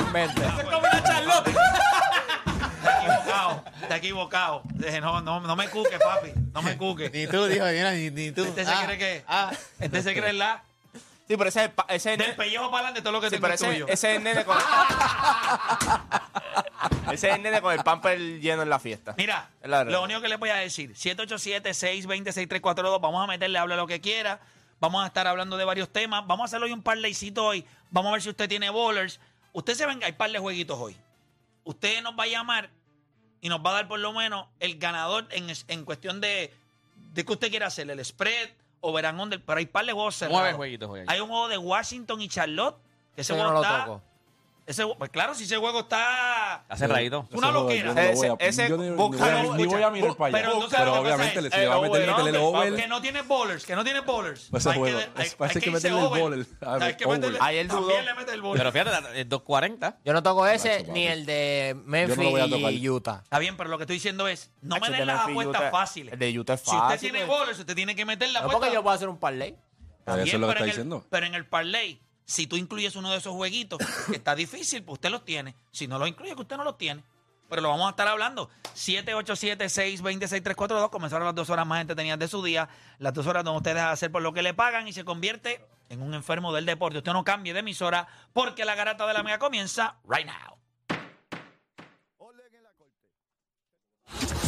No 0.00 0.06
inventes. 0.08 0.44
Está 0.44 1.81
equivocado, 3.50 3.64
está 3.82 3.96
equivocado. 3.96 4.62
No, 5.00 5.20
no, 5.20 5.40
no 5.40 5.56
me 5.56 5.68
cuque, 5.68 5.98
papi. 5.98 6.32
No 6.52 6.62
me 6.62 6.76
cuque. 6.76 7.10
Ni 7.10 7.26
tú, 7.26 7.44
dijo, 7.46 7.64
mira, 7.66 7.92
ni, 7.92 8.10
ni 8.10 8.32
tú. 8.32 8.44
Este 8.44 8.64
se 8.64 8.70
Ah, 8.70 8.82
cree 8.86 8.98
que. 8.98 9.24
ah. 9.28 9.50
Este 9.80 10.02
se 10.02 10.14
cree 10.14 10.32
la. 10.32 10.62
Sí, 11.28 11.36
pero 11.36 11.48
ese, 11.48 11.68
pa- 11.68 11.86
ese, 11.88 12.16
Del 12.16 12.34
pellejo 12.34 12.66
para 12.70 12.88
adelante 12.88 13.00
todo 13.00 13.12
lo 13.12 13.20
que 13.20 13.28
sí, 13.28 13.36
tengo 13.36 13.42
pero 13.42 13.54
es 13.54 13.62
ese, 13.62 13.70
tuyo. 13.72 13.86
ese 13.88 14.10
es 14.10 14.16
el 14.18 14.24
nene 14.24 14.44
con 14.44 14.58
ese 17.12 17.28
es 17.28 17.34
el 17.36 17.42
nene 17.42 17.60
con 17.62 17.72
el 17.72 17.82
pamper 17.82 18.18
lleno 18.40 18.62
en 18.62 18.68
la 18.68 18.78
fiesta. 18.78 19.14
Mira, 19.16 19.48
Es 19.62 19.70
la 19.70 19.84
lo 19.84 20.02
único 20.02 20.20
que 20.20 20.28
les 20.28 20.38
voy 20.38 20.50
a 20.50 20.56
decir, 20.56 20.94
787-620-6342, 20.94 23.00
vamos 23.00 23.22
a 23.22 23.26
meterle, 23.26 23.58
habla 23.58 23.76
lo 23.76 23.86
que 23.86 24.00
quiera, 24.00 24.40
vamos 24.80 25.04
a 25.04 25.06
estar 25.06 25.26
hablando 25.26 25.56
de 25.56 25.64
varios 25.64 25.88
temas, 25.90 26.26
vamos 26.26 26.42
a 26.42 26.44
hacer 26.46 26.62
hoy 26.62 26.72
un 26.72 26.82
parlaycito 26.82 27.44
hoy, 27.46 27.64
vamos 27.90 28.10
a 28.10 28.12
ver 28.14 28.22
si 28.22 28.28
usted 28.30 28.48
tiene 28.48 28.70
bowlers. 28.70 29.20
Usted 29.52 29.74
se 29.74 29.86
venga, 29.86 30.06
hay 30.06 30.12
par 30.12 30.30
de 30.30 30.38
jueguitos 30.38 30.78
hoy. 30.78 30.96
Usted 31.64 32.02
nos 32.02 32.18
va 32.18 32.24
a 32.24 32.26
llamar 32.26 32.70
y 33.42 33.50
nos 33.50 33.60
va 33.60 33.70
a 33.70 33.74
dar 33.74 33.88
por 33.88 34.00
lo 34.00 34.14
menos 34.14 34.46
el 34.60 34.78
ganador 34.78 35.26
en, 35.32 35.52
en 35.68 35.84
cuestión 35.84 36.22
de, 36.22 36.54
de 37.12 37.24
que 37.24 37.32
usted 37.32 37.50
quiera 37.50 37.66
hacer, 37.66 37.90
el 37.90 38.02
spread 38.02 38.48
o 38.80 38.92
verán 38.92 39.20
under, 39.20 39.44
pero 39.44 39.58
hay 39.58 39.66
par 39.66 39.84
de 39.84 39.92
juegos 39.92 40.14
cerrados. 40.16 40.40
Nueve 40.40 40.56
jueguitos 40.56 40.88
hoy. 40.88 41.04
Hay 41.08 41.20
un 41.20 41.28
juego 41.28 41.48
de 41.48 41.58
Washington 41.58 42.20
y 42.22 42.28
Charlotte, 42.28 42.76
que 43.14 43.20
ese 43.20 43.34
juego 43.34 43.48
no 43.50 43.54
lo 43.54 43.62
está... 43.62 44.00
Ese, 44.64 44.86
pues 44.86 45.10
claro, 45.10 45.34
si 45.34 45.42
ese 45.44 45.56
juego 45.56 45.80
está... 45.80 46.60
Está 46.62 46.76
cerradito. 46.76 47.26
Una 47.32 47.48
Ese 47.48 47.52
loquera. 47.52 48.10
Ese- 48.38 48.68
ni- 48.70 48.90
voy 49.66 49.82
a- 49.82 49.90
mirar 49.90 50.16
para 50.16 50.38
allá. 50.38 50.48
pero 50.50 50.68
Pero, 50.70 51.00
obviamente 51.00 51.42
le 51.42 51.50
se 51.50 51.66
va 51.66 51.74
a 51.74 51.76
el 51.78 51.82
meter 51.90 52.02
el 52.02 52.32
¿no? 52.34 52.46
over. 52.46 52.76
Que 52.76 52.86
no 52.86 53.02
tiene 53.02 53.22
bowlers, 53.22 53.66
que 53.66 53.74
no 53.74 53.82
tiene 53.82 54.00
bowlers. 54.00 54.48
Ese 54.52 54.70
Hay 54.70 54.78
juego, 54.78 54.98
que- 54.98 55.04
hay- 55.20 55.26
es- 55.26 55.34
parece 55.34 55.58
hay 55.58 55.64
que 55.64 55.70
meterle 55.72 55.98
el 56.00 56.08
bowler. 56.08 56.46
Ayer 57.40 57.66
dudó. 57.68 57.80
También 57.80 58.04
le 58.04 58.14
mete 58.14 58.32
el 58.32 58.40
bowler. 58.42 58.58
Pero 58.58 58.72
fíjate, 58.72 59.20
es 59.20 59.28
2.40. 59.28 59.96
Yo 60.04 60.12
no 60.12 60.22
toco 60.22 60.46
ese 60.46 60.84
ni 60.92 61.06
el 61.06 61.26
de 61.26 61.72
Yo 61.74 61.80
no 61.80 61.86
Memphis 61.86 62.16
lo 62.18 62.30
voy 62.30 62.40
a 62.40 62.48
tocar. 62.48 62.72
y 62.72 62.88
Utah. 62.88 63.20
Está 63.24 63.38
bien, 63.40 63.56
pero 63.56 63.68
lo 63.68 63.78
que 63.78 63.84
estoy 63.84 63.96
diciendo 63.96 64.28
es, 64.28 64.50
no 64.60 64.76
me 64.78 64.88
den 64.90 65.00
de 65.00 65.06
las 65.06 65.22
apuestas 65.28 65.70
fáciles. 65.72 66.12
el 66.12 66.18
de 66.18 66.38
Utah 66.38 66.54
es 66.54 66.60
Si 66.60 66.66
usted 66.70 66.78
fácil, 66.78 67.10
tiene 67.10 67.26
pues. 67.26 67.38
bowlers, 67.38 67.58
usted 67.58 67.74
tiene 67.74 67.94
que 67.96 68.04
meter 68.04 68.28
la 68.30 68.40
apuesta. 68.40 68.58
porque 68.60 68.72
yo 68.74 68.82
puedo 68.82 68.94
hacer 68.94 69.08
un 69.08 69.18
parlay. 69.18 69.56
Está 69.98 70.14
Eso 70.22 70.34
es 70.36 70.40
lo 70.40 70.46
que 70.48 70.52
pero 70.52 70.52
está 70.52 70.58
en 70.58 70.64
el- 70.64 70.70
diciendo. 70.70 71.06
pero 71.10 71.26
en 71.26 71.34
el 71.34 71.46
parlay, 71.46 72.00
si 72.24 72.46
tú 72.46 72.56
incluyes 72.56 72.96
uno 72.96 73.10
de 73.10 73.18
esos 73.18 73.34
jueguitos, 73.34 73.78
que 74.08 74.16
está 74.16 74.34
difícil, 74.34 74.82
pues 74.84 74.96
usted 74.96 75.10
los 75.10 75.22
tiene. 75.24 75.54
Si 75.70 75.86
no 75.86 75.98
los 75.98 76.08
incluye, 76.08 76.34
que 76.34 76.42
usted 76.42 76.56
no 76.56 76.64
los 76.64 76.76
tiene. 76.78 77.04
Pero 77.48 77.62
lo 77.62 77.68
vamos 77.68 77.86
a 77.86 77.90
estar 77.90 78.08
hablando. 78.08 78.48
787-626-342. 78.74 80.88
Comenzaron 80.88 81.26
las 81.26 81.34
dos 81.34 81.50
horas 81.50 81.66
más 81.66 81.82
entretenidas 81.82 82.18
de 82.18 82.28
su 82.28 82.42
día. 82.42 82.70
Las 82.98 83.12
dos 83.12 83.26
horas 83.26 83.44
donde 83.44 83.58
usted 83.58 83.74
deja 83.74 83.88
de 83.88 83.92
hacer 83.92 84.10
por 84.10 84.22
lo 84.22 84.32
que 84.32 84.40
le 84.42 84.54
pagan 84.54 84.88
y 84.88 84.94
se 84.94 85.04
convierte 85.04 85.62
en 85.90 86.00
un 86.00 86.14
enfermo 86.14 86.54
del 86.54 86.64
deporte. 86.64 86.96
Usted 86.98 87.12
no 87.12 87.24
cambie 87.24 87.52
de 87.52 87.60
emisora 87.60 88.08
porque 88.32 88.64
la 88.64 88.74
garata 88.74 89.06
de 89.06 89.12
la 89.12 89.22
mega 89.22 89.38
comienza 89.38 89.96
right 90.08 90.26
now. 90.26 90.56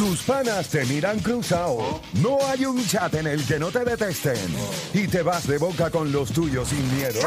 Tus 0.05 0.23
panas 0.25 0.69
te 0.69 0.85
miran 0.85 1.19
cruzado. 1.21 2.03
No 2.21 2.37
hay 2.47 2.67
un 2.67 2.87
chat 2.87 3.15
en 3.15 3.27
el 3.27 3.43
que 3.47 3.59
no 3.59 3.71
te 3.71 3.87
detesten. 3.87 4.37
Y 4.93 5.09
te 5.09 5.23
vas 5.23 5.47
de 5.47 5.57
boca 5.57 5.91
con 5.91 6.13
los 6.13 6.31
tuyos 6.31 6.69
sin 6.69 6.95
miedo. 6.95 7.21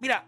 Mira, 0.01 0.27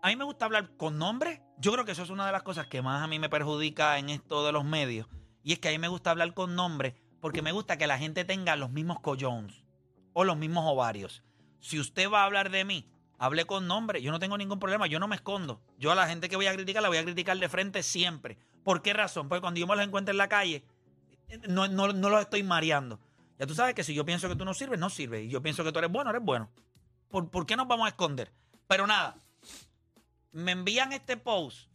a 0.00 0.08
mí 0.08 0.14
me 0.14 0.22
gusta 0.22 0.44
hablar 0.44 0.76
con 0.76 0.96
nombres. 0.96 1.40
Yo 1.58 1.72
creo 1.72 1.84
que 1.84 1.90
eso 1.90 2.04
es 2.04 2.10
una 2.10 2.24
de 2.24 2.32
las 2.32 2.44
cosas 2.44 2.68
que 2.68 2.82
más 2.82 3.02
a 3.02 3.08
mí 3.08 3.18
me 3.18 3.28
perjudica 3.28 3.98
en 3.98 4.10
esto 4.10 4.46
de 4.46 4.52
los 4.52 4.64
medios. 4.64 5.08
Y 5.42 5.54
es 5.54 5.58
que 5.58 5.70
a 5.70 5.72
mí 5.72 5.78
me 5.78 5.88
gusta 5.88 6.12
hablar 6.12 6.34
con 6.34 6.54
nombres 6.54 6.94
porque 7.20 7.42
me 7.42 7.50
gusta 7.50 7.78
que 7.78 7.88
la 7.88 7.98
gente 7.98 8.24
tenga 8.24 8.54
los 8.54 8.70
mismos 8.70 9.00
collones 9.00 9.64
o 10.12 10.22
los 10.22 10.36
mismos 10.36 10.66
ovarios. 10.66 11.24
Si 11.58 11.80
usted 11.80 12.08
va 12.08 12.22
a 12.22 12.26
hablar 12.26 12.50
de 12.50 12.64
mí, 12.64 12.91
hable 13.22 13.44
con 13.44 13.68
nombre. 13.68 14.02
Yo 14.02 14.10
no 14.10 14.18
tengo 14.18 14.36
ningún 14.36 14.58
problema. 14.58 14.88
Yo 14.88 14.98
no 14.98 15.06
me 15.06 15.14
escondo. 15.14 15.60
Yo 15.78 15.92
a 15.92 15.94
la 15.94 16.08
gente 16.08 16.28
que 16.28 16.34
voy 16.34 16.48
a 16.48 16.54
criticar 16.54 16.82
la 16.82 16.88
voy 16.88 16.98
a 16.98 17.04
criticar 17.04 17.38
de 17.38 17.48
frente 17.48 17.84
siempre. 17.84 18.36
¿Por 18.64 18.82
qué 18.82 18.92
razón? 18.92 19.28
Porque 19.28 19.40
cuando 19.40 19.60
yo 19.60 19.66
me 19.68 19.76
los 19.76 19.86
encuentro 19.86 20.10
en 20.10 20.18
la 20.18 20.28
calle, 20.28 20.64
no, 21.48 21.68
no, 21.68 21.92
no 21.92 22.10
los 22.10 22.20
estoy 22.20 22.42
mareando. 22.42 22.98
Ya 23.38 23.46
tú 23.46 23.54
sabes 23.54 23.74
que 23.74 23.84
si 23.84 23.94
yo 23.94 24.04
pienso 24.04 24.28
que 24.28 24.34
tú 24.34 24.44
no 24.44 24.54
sirves, 24.54 24.80
no 24.80 24.90
sirves. 24.90 25.22
Y 25.22 25.28
yo 25.28 25.40
pienso 25.40 25.62
que 25.62 25.70
tú 25.70 25.78
eres 25.78 25.92
bueno, 25.92 26.10
eres 26.10 26.22
bueno. 26.22 26.50
¿Por, 27.10 27.30
por 27.30 27.46
qué 27.46 27.54
nos 27.54 27.68
vamos 27.68 27.86
a 27.86 27.90
esconder? 27.90 28.32
Pero 28.66 28.88
nada, 28.88 29.14
me 30.32 30.50
envían 30.50 30.92
este 30.92 31.16
post. 31.16 31.68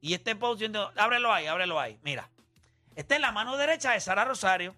Y 0.00 0.14
este 0.14 0.36
post, 0.36 0.62
yo 0.62 0.92
ábrelo 0.96 1.32
ahí, 1.32 1.46
ábrelo 1.46 1.80
ahí. 1.80 1.98
Mira, 2.04 2.30
esta 2.94 3.16
es 3.16 3.20
la 3.20 3.32
mano 3.32 3.56
derecha 3.56 3.90
de 3.90 4.00
Sara 4.00 4.24
Rosario. 4.24 4.76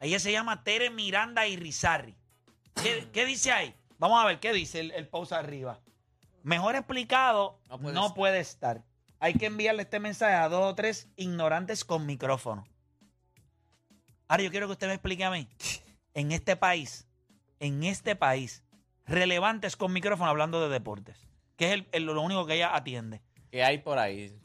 Ella 0.00 0.18
se 0.18 0.30
llama 0.30 0.62
Tere 0.62 0.90
Miranda 0.90 1.46
Irizarri. 1.46 2.14
¿Qué, 2.82 3.08
qué 3.14 3.24
dice 3.24 3.50
ahí? 3.50 3.74
Vamos 4.04 4.22
a 4.22 4.26
ver 4.26 4.38
qué 4.38 4.52
dice 4.52 4.80
el, 4.80 4.90
el 4.90 5.08
post 5.08 5.32
arriba. 5.32 5.80
Mejor 6.42 6.74
explicado 6.76 7.58
no, 7.70 7.78
puede 7.78 8.10
puede, 8.14 8.40
estar. 8.40 8.76
estar. 8.76 8.90
Hay 9.18 9.32
que 9.32 9.46
enviarle 9.46 9.80
este 9.80 9.98
mensaje 9.98 10.34
a 10.34 10.46
dos 10.50 10.72
o 10.72 10.74
tres 10.74 11.08
ignorantes 11.16 11.86
con 11.86 12.04
micrófono. 12.04 12.66
Ahora 14.28 14.42
yo 14.42 14.50
quiero 14.50 14.66
que 14.66 14.72
usted 14.72 14.88
me 14.88 14.92
explique 14.92 15.24
a 15.24 15.30
mí. 15.30 15.48
En 16.12 16.32
este 16.32 16.54
país, 16.54 17.08
en 17.60 17.82
este 17.82 18.14
país, 18.14 18.62
relevantes 19.06 19.74
con 19.74 19.90
micrófono 19.90 20.28
hablando 20.28 20.60
de 20.60 20.68
deportes. 20.68 21.16
Que 21.56 21.68
es 21.68 21.72
el- 21.72 21.88
el- 21.92 22.04
lo 22.04 22.20
único 22.20 22.44
que 22.44 22.56
ella 22.56 22.76
atiende. 22.76 23.22
¿Qué 23.50 23.64
hay 23.64 23.78
por 23.78 23.98
ahí? 23.98 24.38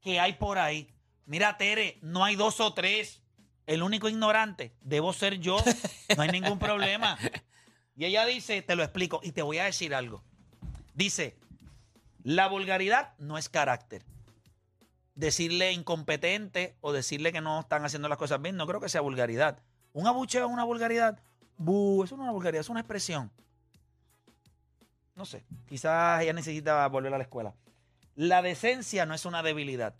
¿Qué 0.00 0.20
hay 0.20 0.34
por 0.34 0.58
ahí? 0.58 0.94
Mira, 1.26 1.56
Tere, 1.56 1.98
no 2.02 2.24
hay 2.24 2.36
dos 2.36 2.60
o 2.60 2.72
tres. 2.72 3.20
El 3.66 3.82
único 3.82 4.08
ignorante 4.08 4.74
debo 4.80 5.12
ser 5.12 5.38
yo. 5.40 5.56
No 6.16 6.22
hay 6.22 6.28
ningún 6.30 6.58
problema. 6.58 7.16
Y 8.00 8.06
ella 8.06 8.24
dice, 8.24 8.62
te 8.62 8.76
lo 8.76 8.82
explico 8.82 9.20
y 9.22 9.32
te 9.32 9.42
voy 9.42 9.58
a 9.58 9.64
decir 9.64 9.94
algo. 9.94 10.22
Dice, 10.94 11.36
la 12.24 12.48
vulgaridad 12.48 13.12
no 13.18 13.36
es 13.36 13.50
carácter. 13.50 14.06
Decirle 15.14 15.72
incompetente 15.72 16.76
o 16.80 16.94
decirle 16.94 17.30
que 17.30 17.42
no 17.42 17.60
están 17.60 17.84
haciendo 17.84 18.08
las 18.08 18.16
cosas 18.16 18.40
bien, 18.40 18.56
no 18.56 18.66
creo 18.66 18.80
que 18.80 18.88
sea 18.88 19.02
vulgaridad. 19.02 19.58
Un 19.92 20.06
abucheo 20.06 20.46
es 20.46 20.50
una 20.50 20.64
vulgaridad. 20.64 21.20
Bu, 21.58 22.02
eso 22.02 22.16
no 22.16 22.22
es 22.22 22.24
una 22.24 22.32
vulgaridad, 22.32 22.62
es 22.62 22.70
una 22.70 22.80
expresión. 22.80 23.30
No 25.14 25.26
sé, 25.26 25.44
quizás 25.68 26.22
ella 26.22 26.32
necesita 26.32 26.86
volver 26.88 27.12
a 27.12 27.18
la 27.18 27.24
escuela. 27.24 27.54
La 28.14 28.40
decencia 28.40 29.04
no 29.04 29.12
es 29.12 29.26
una 29.26 29.42
debilidad. 29.42 29.94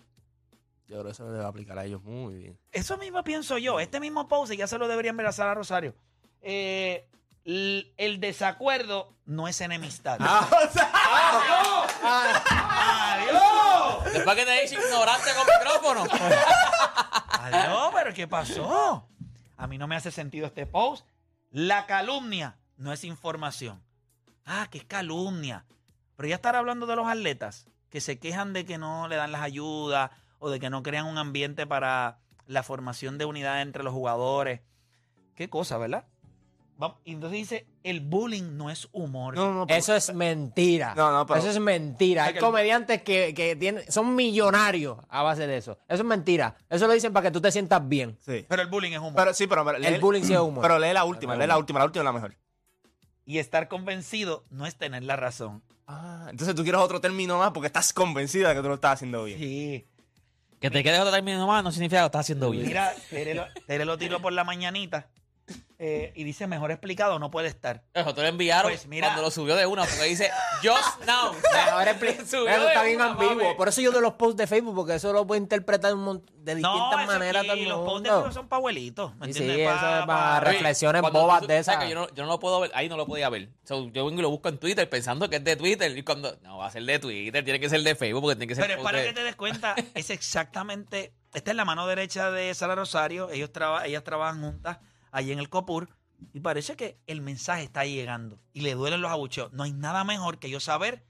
Yo 0.86 0.94
creo 0.94 1.04
que 1.04 1.10
eso 1.10 1.26
le 1.26 1.32
debe 1.32 1.44
aplicar 1.44 1.78
a 1.78 1.84
ellos 1.84 2.02
muy 2.02 2.34
bien. 2.34 2.58
Eso 2.72 2.96
mismo 2.96 3.22
pienso 3.24 3.58
yo. 3.58 3.78
Este 3.78 4.00
mismo 4.00 4.26
pose 4.26 4.56
ya 4.56 4.66
se 4.66 4.78
lo 4.78 4.88
deberían 4.88 5.18
ver 5.18 5.26
a 5.26 5.32
Sara 5.32 5.52
Rosario. 5.52 5.94
Eh, 6.40 7.06
l- 7.44 7.92
el 7.96 8.20
desacuerdo 8.20 9.14
no 9.24 9.48
es 9.48 9.60
enemistad. 9.60 10.18
¡Adiós! 12.80 14.12
Después 14.12 14.36
que 14.36 14.44
te 14.44 14.60
dice 14.62 14.74
ignorante 14.76 15.30
con 15.36 15.46
micrófono. 15.46 16.04
¡Adiós! 17.28 17.90
¿Pero 17.94 18.14
qué 18.14 18.26
pasó? 18.28 19.06
A 19.56 19.66
mí 19.66 19.78
no 19.78 19.86
me 19.86 19.96
hace 19.96 20.10
sentido 20.10 20.46
este 20.46 20.66
post. 20.66 21.06
La 21.50 21.86
calumnia 21.86 22.56
no 22.76 22.92
es 22.92 23.04
información. 23.04 23.82
Ah, 24.44 24.68
que 24.70 24.78
es 24.78 24.84
calumnia. 24.84 25.64
Pero 26.16 26.28
ya 26.28 26.34
estar 26.36 26.56
hablando 26.56 26.86
de 26.86 26.96
los 26.96 27.06
atletas 27.06 27.66
que 27.90 28.00
se 28.00 28.18
quejan 28.18 28.52
de 28.52 28.64
que 28.64 28.78
no 28.78 29.08
le 29.08 29.16
dan 29.16 29.32
las 29.32 29.42
ayudas 29.42 30.10
o 30.38 30.50
de 30.50 30.60
que 30.60 30.70
no 30.70 30.82
crean 30.82 31.06
un 31.06 31.18
ambiente 31.18 31.66
para 31.66 32.18
la 32.46 32.62
formación 32.62 33.18
de 33.18 33.24
unidad 33.24 33.60
entre 33.62 33.82
los 33.82 33.92
jugadores. 33.92 34.60
Qué 35.34 35.48
cosa, 35.50 35.76
¿verdad? 35.78 36.04
Y 37.04 37.12
entonces 37.12 37.38
dice, 37.38 37.66
el 37.82 38.00
bullying 38.00 38.56
no 38.56 38.70
es 38.70 38.88
humor. 38.92 39.34
No, 39.34 39.52
no, 39.52 39.66
pero- 39.66 39.78
Eso 39.78 39.94
es 39.94 40.14
mentira. 40.14 40.94
No, 40.94 41.12
no, 41.12 41.26
pero- 41.26 41.40
Eso 41.40 41.50
es 41.50 41.58
mentira. 41.60 42.24
Hay 42.24 42.32
que 42.32 42.38
el- 42.38 42.44
comediantes 42.44 43.02
que, 43.02 43.34
que 43.34 43.54
tienen, 43.56 43.84
son 43.90 44.14
millonarios 44.14 44.98
a 45.08 45.22
base 45.22 45.46
de 45.46 45.56
eso. 45.58 45.72
Eso 45.88 46.02
es 46.02 46.04
mentira. 46.04 46.56
Eso 46.68 46.86
lo 46.86 46.92
dicen 46.92 47.12
para 47.12 47.24
que 47.28 47.30
tú 47.32 47.40
te 47.40 47.52
sientas 47.52 47.86
bien. 47.86 48.16
Sí. 48.24 48.46
Pero 48.48 48.62
el 48.62 48.68
bullying 48.68 48.92
es 48.92 48.98
humor. 48.98 49.14
Pero 49.16 49.34
sí, 49.34 49.46
pero, 49.46 49.64
pero 49.64 49.78
lee- 49.78 49.86
El 49.88 50.00
bullying 50.00 50.22
sí 50.22 50.32
es 50.32 50.38
humor. 50.38 50.62
Pero 50.62 50.78
lee 50.78 50.92
la 50.92 51.04
última, 51.04 51.36
lee 51.36 51.46
la 51.46 51.58
última, 51.58 51.78
la 51.80 51.84
última 51.84 52.02
es 52.02 52.04
la 52.06 52.12
mejor. 52.12 52.36
y 53.26 53.38
estar 53.38 53.68
convencido 53.68 54.42
no 54.50 54.66
es 54.66 54.74
tener 54.76 55.04
la 55.04 55.14
razón. 55.14 55.62
Ah, 55.86 56.26
entonces 56.30 56.54
tú 56.56 56.62
quieres 56.62 56.80
otro 56.80 57.00
término 57.00 57.38
más 57.38 57.52
porque 57.52 57.66
estás 57.68 57.92
convencida 57.92 58.48
de 58.48 58.54
que 58.56 58.62
tú 58.62 58.68
lo 58.68 58.74
estás 58.74 58.94
haciendo 58.94 59.22
bien. 59.24 59.38
Sí. 59.38 59.86
Que 60.60 60.68
te 60.70 60.82
quedes 60.82 60.98
otro 61.00 61.12
término 61.12 61.46
más 61.46 61.62
no 61.62 61.70
significa 61.70 61.98
que 61.98 62.02
lo 62.02 62.06
estás 62.06 62.20
haciendo 62.22 62.50
bien. 62.50 62.66
Mira, 62.66 62.92
Tere 63.08 63.34
lo, 63.34 63.44
Tere 63.66 63.84
lo 63.84 63.96
tiró 63.98 64.20
por 64.20 64.32
la 64.32 64.42
mañanita 64.44 65.08
eh, 65.82 66.12
y 66.14 66.24
dice 66.24 66.46
mejor 66.46 66.70
explicado 66.70 67.18
no 67.18 67.30
puede 67.30 67.48
estar. 67.48 67.82
Eso 67.94 68.14
te 68.14 68.20
lo 68.20 68.28
enviaron 68.28 68.70
Pues 68.70 68.86
mira. 68.86 69.06
cuando 69.08 69.22
lo 69.22 69.30
subió 69.30 69.56
de 69.56 69.64
una, 69.64 69.84
porque 69.84 70.04
dice 70.04 70.30
just 70.62 71.06
now. 71.06 71.32
Mejor 71.32 71.84
expli- 71.88 72.26
Subió 72.26 72.48
Eso 72.50 72.60
de 72.60 72.66
está 72.68 72.82
bien 72.82 72.96
una, 72.96 73.10
ambiguo. 73.12 73.34
mami. 73.36 73.54
Por 73.54 73.68
eso 73.68 73.80
yo 73.80 73.90
de 73.90 74.02
los 74.02 74.12
posts 74.12 74.36
de 74.36 74.46
Facebook, 74.46 74.74
porque 74.74 74.94
eso 74.96 75.10
lo 75.14 75.26
puede 75.26 75.40
interpretar 75.40 75.94
un 75.94 76.00
mon- 76.04 76.26
de 76.36 76.54
distintas 76.54 77.00
eso 77.02 77.06
maneras 77.06 77.44
todo 77.44 77.52
el 77.54 77.64
los 77.68 77.78
posts 77.78 77.86
de 78.02 78.08
mundo. 78.10 78.10
Facebook 78.24 78.34
son 78.34 78.48
para 78.48 78.58
abuelitos. 78.58 79.16
¿me 79.16 79.24
Sí, 79.26 79.30
entiendes? 79.40 79.56
sí, 79.56 79.62
eso 79.62 79.72
es 79.74 79.80
para 79.80 80.06
Pa- 80.06 80.40
re- 80.40 80.52
reflexiones 80.52 81.00
cuando 81.00 81.20
bobas 81.22 81.40
tú- 81.40 81.46
de 81.46 81.58
esas. 81.58 81.76
que 81.78 81.88
yo, 81.88 81.94
no, 81.94 82.08
yo 82.14 82.22
no 82.24 82.28
lo 82.28 82.38
puedo 82.38 82.60
ver, 82.60 82.70
ahí 82.74 82.88
no 82.90 82.98
lo 82.98 83.06
podía 83.06 83.30
ver. 83.30 83.48
So, 83.64 83.88
yo 83.88 84.04
vengo 84.04 84.18
y 84.18 84.22
lo 84.22 84.28
busco 84.30 84.50
en 84.50 84.58
Twitter 84.58 84.88
pensando 84.90 85.30
que 85.30 85.36
es 85.36 85.44
de 85.44 85.56
Twitter. 85.56 85.96
Y 85.96 86.02
cuando, 86.02 86.36
no, 86.42 86.58
va 86.58 86.66
a 86.66 86.70
ser 86.70 86.82
de 86.84 86.98
Twitter, 86.98 87.42
tiene 87.42 87.58
que 87.58 87.70
ser 87.70 87.80
de 87.82 87.94
Facebook, 87.94 88.20
porque 88.22 88.36
tiene 88.36 88.48
que 88.48 88.54
ser 88.54 88.62
Pero 88.64 88.74
es 88.74 88.78
post 88.78 88.84
para 88.84 88.98
de- 88.98 89.06
que 89.08 89.12
te 89.14 89.22
des 89.24 89.36
cuenta, 89.36 89.74
es 89.94 90.10
exactamente. 90.10 91.14
Esta 91.32 91.52
es 91.52 91.56
la 91.56 91.64
mano 91.64 91.86
derecha 91.86 92.30
de 92.30 92.52
Sara 92.54 92.74
Rosario. 92.74 93.30
Ellos 93.30 93.50
traba- 93.52 93.86
ellas 93.86 94.02
trabajan 94.04 94.40
juntas 94.42 94.78
allí 95.12 95.32
en 95.32 95.38
el 95.38 95.48
COPUR. 95.48 95.88
Y 96.32 96.40
parece 96.40 96.76
que 96.76 96.98
el 97.06 97.22
mensaje 97.22 97.62
está 97.62 97.84
llegando. 97.84 98.38
Y 98.52 98.60
le 98.60 98.74
duelen 98.74 99.00
los 99.00 99.10
abucheos. 99.10 99.52
No 99.52 99.62
hay 99.62 99.72
nada 99.72 100.04
mejor 100.04 100.38
que 100.38 100.50
yo 100.50 100.60
saber 100.60 101.02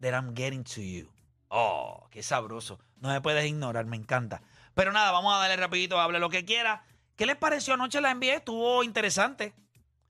that 0.00 0.12
I'm 0.12 0.34
getting 0.36 0.64
to 0.64 0.80
you. 0.80 1.08
Oh, 1.48 2.06
qué 2.10 2.22
sabroso. 2.22 2.78
No 2.96 3.08
me 3.08 3.20
puedes 3.20 3.46
ignorar, 3.46 3.86
me 3.86 3.96
encanta. 3.96 4.42
Pero 4.74 4.92
nada, 4.92 5.10
vamos 5.10 5.34
a 5.34 5.38
darle 5.38 5.56
rapidito, 5.56 5.98
hable 5.98 6.18
lo 6.18 6.28
que 6.28 6.44
quiera. 6.44 6.84
¿Qué 7.16 7.24
les 7.24 7.36
pareció 7.36 7.74
anoche? 7.74 8.00
La 8.00 8.10
envié, 8.10 8.34
estuvo 8.34 8.82
interesante. 8.82 9.54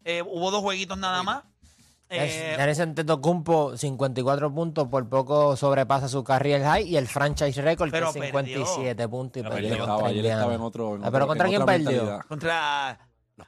Eh, 0.05 0.23
hubo 0.23 0.51
dos 0.51 0.63
jueguitos 0.63 0.99
nada 0.99 1.23
más. 1.23 1.45
Eh, 2.09 2.55
Giannis 2.57 2.79
Antetokounmpo, 2.81 3.77
54 3.77 4.55
puntos, 4.55 4.87
por 4.89 5.09
poco 5.09 5.57
sobrepasa 5.57 6.09
su 6.09 6.23
career 6.23 6.63
high 6.63 6.85
y 6.89 6.97
el 6.97 7.09
franchise 7.09 7.61
record 7.63 7.89
que 7.89 7.93
Pero 7.93 8.07
es 8.09 8.13
57 8.13 9.09
puntos 9.09 9.41
y 9.41 9.43
Pero 9.43 9.55
perdió 9.55 9.71
perdió. 9.71 9.79
contra 9.85 9.95
Estaba, 9.95 10.09
ayer 10.09 10.17
Indiana. 10.19 10.41
estaba 10.41 10.55
en 10.55 10.61
otro. 10.61 10.95
en 10.97 11.05
Ah, 11.05 11.09
otro- 11.09 11.11
pero 11.13 11.25
en 11.25 11.29
¿contra 11.29 11.47
quién 11.49 11.63
otra 11.63 11.75
perdió? 11.75 11.91
mentalidad. 11.91 12.21
contra 12.29 12.99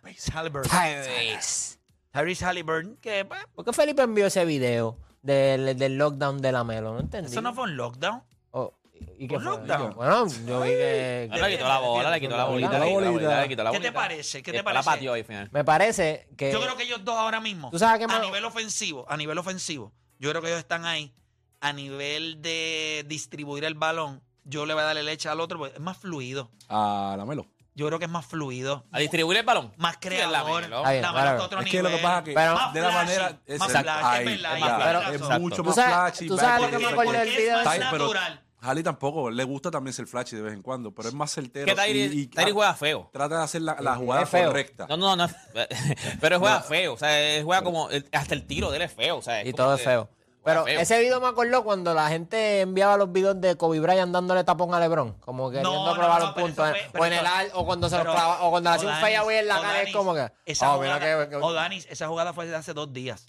Tyrese 0.03 0.33
Halliburton. 0.33 0.71
Tyrese. 0.73 1.79
Tyrese 2.13 2.45
Halliburton, 2.45 2.97
que 3.01 3.25
pues, 3.25 3.41
¿Por 3.55 3.65
qué 3.65 3.73
Felipe 3.73 4.03
envió 4.03 4.27
ese 4.27 4.45
video 4.45 4.97
del, 5.23 5.79
del 5.79 5.97
lockdown 5.97 6.41
de 6.41 6.53
la 6.53 6.65
Melo? 6.65 6.95
No 6.95 7.01
entendí. 7.01 7.31
eso 7.31 7.41
no 7.41 7.55
fue 7.55 7.65
un 7.65 7.77
lockdown. 7.77 8.23
Oh, 8.51 8.73
¿Y 9.19 9.27
qué 9.27 9.35
¿Por 9.35 9.43
fue? 9.43 9.53
lockdown? 9.53 9.95
Bueno, 9.95 10.27
yo 10.47 10.61
vi 10.61 10.69
que... 10.71 11.29
Ah, 11.33 11.37
le 11.39 11.51
quitó 11.57 11.69
la 11.69 11.79
bola, 11.79 12.11
le 12.11 12.21
quitó 12.21 12.37
la 12.37 12.45
bolita, 12.45 12.73
la 12.73 12.79
le 12.79 12.87
quitó 12.87 13.01
la 13.01 13.11
bolita. 13.11 13.11
bolita, 13.11 13.41
le 13.43 13.49
quitó 13.49 13.65
la 13.65 13.71
¿Qué 13.73 13.77
te 13.79 13.87
bolita. 13.91 14.01
parece? 14.01 14.43
¿Qué 14.43 14.51
te 14.53 14.57
después 14.59 14.75
la 14.75 14.83
parece? 14.83 14.99
pateó 14.99 15.13
ahí 15.15 15.21
al 15.21 15.27
final. 15.27 15.49
Me 15.53 15.65
parece 15.65 16.29
que... 16.37 16.53
Yo 16.53 16.61
creo 16.61 16.77
que 16.77 16.83
ellos 16.85 17.05
dos 17.05 17.17
ahora 17.17 17.41
mismo, 17.41 17.71
¿Tú 17.71 17.79
sabes 17.79 17.99
qué 17.99 18.05
a 18.13 18.19
me- 18.19 18.25
nivel 18.27 18.45
ofensivo, 18.45 19.05
a 19.09 19.17
nivel 19.17 19.37
ofensivo, 19.39 19.93
yo 20.19 20.31
creo 20.31 20.43
que 20.43 20.49
ellos 20.49 20.61
están 20.61 20.85
ahí. 20.87 21.13
A 21.61 21.73
nivel 21.73 22.41
de 22.41 23.05
distribuir 23.09 23.65
el 23.65 23.75
balón, 23.75 24.23
yo 24.45 24.65
le 24.67 24.75
voy 24.75 24.83
a 24.85 24.87
darle 24.87 25.03
leche 25.03 25.29
al 25.29 25.41
otro, 25.41 25.59
porque 25.59 25.75
es 25.75 25.81
más 25.81 25.97
fluido. 25.97 26.53
A 26.69 27.17
la 27.19 27.25
Melo. 27.27 27.47
Yo 27.75 27.87
creo 27.89 27.99
que 27.99 28.05
es 28.07 28.11
más 28.11 28.27
fluido, 28.27 28.87
A 28.93 28.99
distribuir 29.01 29.39
el 29.39 29.45
balón. 29.45 29.73
más 29.77 29.97
Sí, 30.01 30.09
es 30.09 30.19
la 30.21 30.29
creador. 30.29 30.63
Melo. 30.63 30.79
Está 30.79 30.91
bien, 30.91 31.03
Dámelo 31.03 31.23
claro. 31.25 31.43
a 31.43 31.45
otro 31.45 31.61
Es 31.61 31.71
que 31.71 31.77
lo 31.83 31.89
que 31.89 31.97
nivel, 31.97 32.03
pasa 32.03 32.19
es 32.19 32.25
que 32.25 32.33
Pero- 32.35 32.55
más 32.55 32.73
de 32.75 32.81
la 32.81 32.91
flashy, 32.91 33.07
manera. 33.07 33.23
más 33.59 33.69
exacto, 33.69 33.81
flashy, 33.93 34.07
ahí, 34.07 34.19
es 34.19 34.25
verdad, 34.43 34.55
es 34.59 34.65
ya, 34.65 34.77
verdad, 34.79 35.15
es 35.15 35.41
mucho 35.41 35.57
¿Tú 35.57 35.65
más 35.65 35.75
sabes- 35.77 35.95
flashy. 35.95 36.27
tú 36.29 36.37
sabes 36.39 36.69
que 36.69 36.75
and 36.77 36.85
me 36.85 36.91
forth. 36.91 37.01
acordé 37.01 37.19
del 37.19 37.27
Porque 37.29 37.35
es 37.39 37.43
video? 37.45 37.65
más 37.65 37.79
pero- 37.79 38.05
natural. 38.05 38.45
Halley 38.61 38.83
tampoco, 38.83 39.31
le 39.31 39.45
gusta 39.45 39.71
también 39.71 39.93
ser 39.95 40.07
flashy 40.07 40.35
de 40.37 40.43
vez 40.43 40.53
en 40.55 40.63
cuando, 40.63 40.93
pero 40.93 41.09
es 41.09 41.15
más 41.15 41.33
certero. 41.33 41.67
Que 41.75 41.91
y- 41.91 42.27
Tyri 42.27 42.51
juega 42.51 42.75
feo. 42.75 43.09
Trata 43.13 43.39
de 43.39 43.45
hacer 43.45 43.63
la, 43.63 43.77
la 43.81 43.95
jugada 43.95 44.27
correcta. 44.27 44.87
No, 44.89 44.97
no, 44.97 45.15
no. 45.17 45.29
Pero 46.21 46.39
juega 46.41 46.61
feo. 46.63 46.95
O 46.95 46.99
sea, 46.99 47.21
él 47.21 47.45
juega 47.45 47.63
como. 47.63 47.89
Hasta 48.13 48.35
el 48.35 48.47
tiro 48.47 48.71
de 48.71 48.77
él 48.77 48.83
es 48.83 48.93
feo. 48.93 49.19
O 49.19 49.23
sea, 49.23 49.47
Y 49.47 49.53
todo 49.53 49.75
es 49.75 49.83
feo. 49.83 50.09
Pero 50.45 50.65
feo. 50.65 50.81
ese 50.81 50.99
video 51.01 51.21
me 51.21 51.27
acordó 51.29 51.63
cuando 51.63 51.93
la 51.95 52.09
gente 52.09 52.61
enviaba 52.63 52.97
los 52.97 53.13
videos 53.13 53.41
de 53.41 53.57
Kobe 53.57 53.81
Bryant 53.81 54.13
dándole 54.13 54.43
tapón 54.45 54.73
a 54.73 54.81
LeBron, 54.81 55.13
como 55.21 55.51
queriendo 55.51 55.71
No, 55.73 55.87
no, 55.87 55.95
probar 55.95 56.23
no, 56.23 56.29
un 56.29 56.35
punto. 56.35 56.65
fue- 56.65 57.01
o 57.01 57.05
en 57.07 57.13
el 57.13 57.27
al- 57.27 57.51
o 57.55 57.67
cuando 57.67 57.89
se 57.89 58.01
clava, 58.01 58.43
o 58.43 58.51
cuando 58.51 58.71
le 58.71 58.77
hacía 58.77 58.89
un 58.89 58.95
fadeaway 58.97 59.39
en 59.39 59.49
la 59.49 59.61
cara, 59.61 59.83
es 59.83 59.93
como 59.95 60.15
que. 60.15 60.33
Esa 60.47 60.73
oh, 60.73 60.77
jugada, 60.79 60.99
que- 61.01 61.31
que- 61.31 61.37
Odanis, 61.37 61.87
esa 61.91 62.09
jugada 62.09 62.33
fue 62.33 62.47
de 62.47 62.57
hace 62.57 62.73
dos 62.73 62.93
días. 62.93 63.27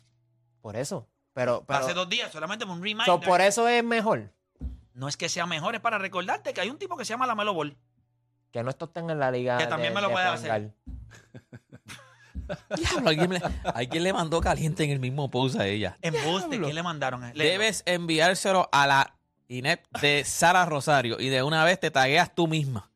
Por 0.61 0.75
eso. 0.75 1.07
Pero, 1.33 1.63
pero 1.67 1.79
hace 1.79 1.93
dos 1.93 2.09
días, 2.09 2.31
solamente 2.31 2.65
un 2.65 2.81
reminder. 2.81 3.05
so, 3.05 3.19
por 3.19 3.41
eso 3.41 3.67
es 3.67 3.83
mejor 3.83 4.31
No 4.99 5.07
es 5.07 5.15
que 5.15 5.29
sea 5.29 5.45
mejor, 5.45 5.75
es 5.75 5.81
para 5.81 5.97
recordarte 5.97 6.53
que 6.53 6.59
hay 6.59 6.69
un 6.69 6.77
tipo 6.77 6.97
que 6.97 7.05
se 7.05 7.13
llama 7.13 7.25
Lamelo 7.25 7.53
Ball. 7.53 7.77
que 8.51 8.61
no 8.63 8.69
estos 8.69 8.89
estén 8.89 9.09
en 9.09 9.17
la 9.17 9.31
liga. 9.31 9.57
Que 9.57 9.65
también 9.65 9.93
de- 9.93 9.95
me 9.95 10.01
lo 10.01 10.07
de 10.09 10.13
puede 10.13 10.25
hacer. 10.27 10.73
Diablo, 12.75 13.09
alguien, 13.09 13.29
le, 13.33 13.41
alguien 13.73 14.03
le 14.03 14.11
mandó 14.11 14.41
caliente 14.41 14.83
en 14.83 14.89
el 14.89 14.99
mismo 14.99 15.29
post 15.31 15.57
a 15.57 15.67
ella. 15.67 15.97
Embuste, 16.01 16.59
¿quién 16.59 16.75
le 16.75 16.83
mandaron? 16.83 17.31
Debes 17.33 17.83
enviárselo 17.85 18.67
a 18.73 18.87
la 18.87 19.15
INEP 19.47 19.85
de 20.01 20.25
Sara 20.25 20.65
Rosario 20.65 21.17
y 21.19 21.29
de 21.29 21.43
una 21.43 21.63
vez 21.63 21.79
te 21.79 21.91
tagueas 21.91 22.35
tú 22.35 22.47
misma. 22.47 22.91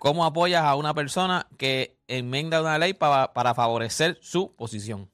¿Cómo 0.00 0.24
apoyas 0.24 0.64
a 0.64 0.74
una 0.74 0.94
persona 0.94 1.46
que 1.58 1.96
enmienda 2.08 2.60
una 2.60 2.76
ley 2.78 2.92
para, 2.94 3.32
para 3.32 3.54
favorecer 3.54 4.18
su 4.20 4.54
posición? 4.56 5.10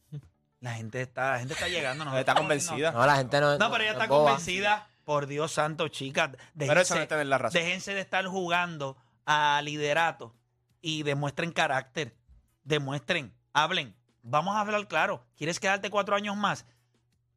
La 0.61 0.75
gente 0.75 1.03
está, 1.03 1.33
la 1.33 1.39
gente 1.41 1.55
está 1.55 1.69
llegando. 1.69 2.05
nosotros 2.05 2.21
Está 2.21 2.35
convencida. 2.35 2.93
No, 2.93 3.05
la 3.05 3.17
gente 3.17 3.41
no. 3.41 3.59
No, 3.59 3.71
pero 3.71 3.83
ella 3.85 3.93
no 3.95 3.99
está 4.03 4.07
boba. 4.15 4.31
convencida. 4.31 4.89
Por 5.05 5.27
Dios 5.27 5.53
santo, 5.53 5.89
chicas. 5.89 6.31
Pero 6.57 6.81
eso 6.81 6.95
no 6.95 7.25
la 7.25 7.39
razón. 7.39 7.61
Déjense 7.61 7.95
de 7.95 8.01
estar 8.01 8.25
jugando 8.27 8.97
a 9.27 9.61
liderato 9.63 10.35
y 10.81 11.03
demuestren 11.03 11.53
carácter. 11.53 12.15
Demuestren, 12.65 13.35
hablen. 13.53 13.95
Vamos 14.23 14.55
a 14.57 14.61
hablar 14.61 14.87
claro. 14.87 15.27
¿Quieres 15.37 15.59
quedarte 15.59 15.91
cuatro 15.91 16.15
años 16.15 16.37
más? 16.37 16.65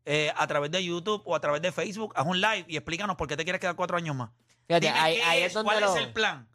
Eh, 0.07 0.31
a 0.35 0.45
través 0.45 0.69
de 0.69 0.83
YouTube 0.83 1.23
o 1.25 1.35
a 1.35 1.39
través 1.39 1.63
de 1.63 1.71
Facebook, 1.71 2.13
haz 2.15 2.27
un 2.27 2.39
live 2.39 2.65
y 2.67 2.77
explícanos 2.77 3.15
por 3.15 3.27
qué 3.27 3.35
te 3.35 3.43
quieres 3.43 3.59
quedar 3.59 3.75
cuatro 3.75 3.97
años 3.97 4.15
más. 4.15 4.29
Fíjate, 4.67 4.85
Dime 4.87 4.99
ahí, 4.99 5.15
qué 5.15 5.23
ahí 5.23 5.39
es, 5.39 5.47
es 5.47 5.53
donde 5.53 5.71
¿Cuál 5.71 5.83
lo. 5.83 5.95
es 5.95 6.01
el 6.01 6.13
plan? 6.13 6.47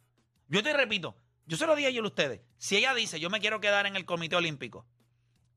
Yo 0.47 0.63
te 0.63 0.71
repito, 0.71 1.17
yo 1.45 1.57
se 1.57 1.67
lo 1.67 1.75
dije 1.75 1.89
ayer 1.89 2.01
a 2.01 2.07
ustedes. 2.07 2.41
Si 2.57 2.77
ella 2.77 2.93
dice, 2.93 3.19
yo 3.19 3.29
me 3.29 3.41
quiero 3.41 3.59
quedar 3.59 3.85
en 3.87 3.97
el 3.97 4.05
Comité 4.05 4.37
Olímpico 4.37 4.85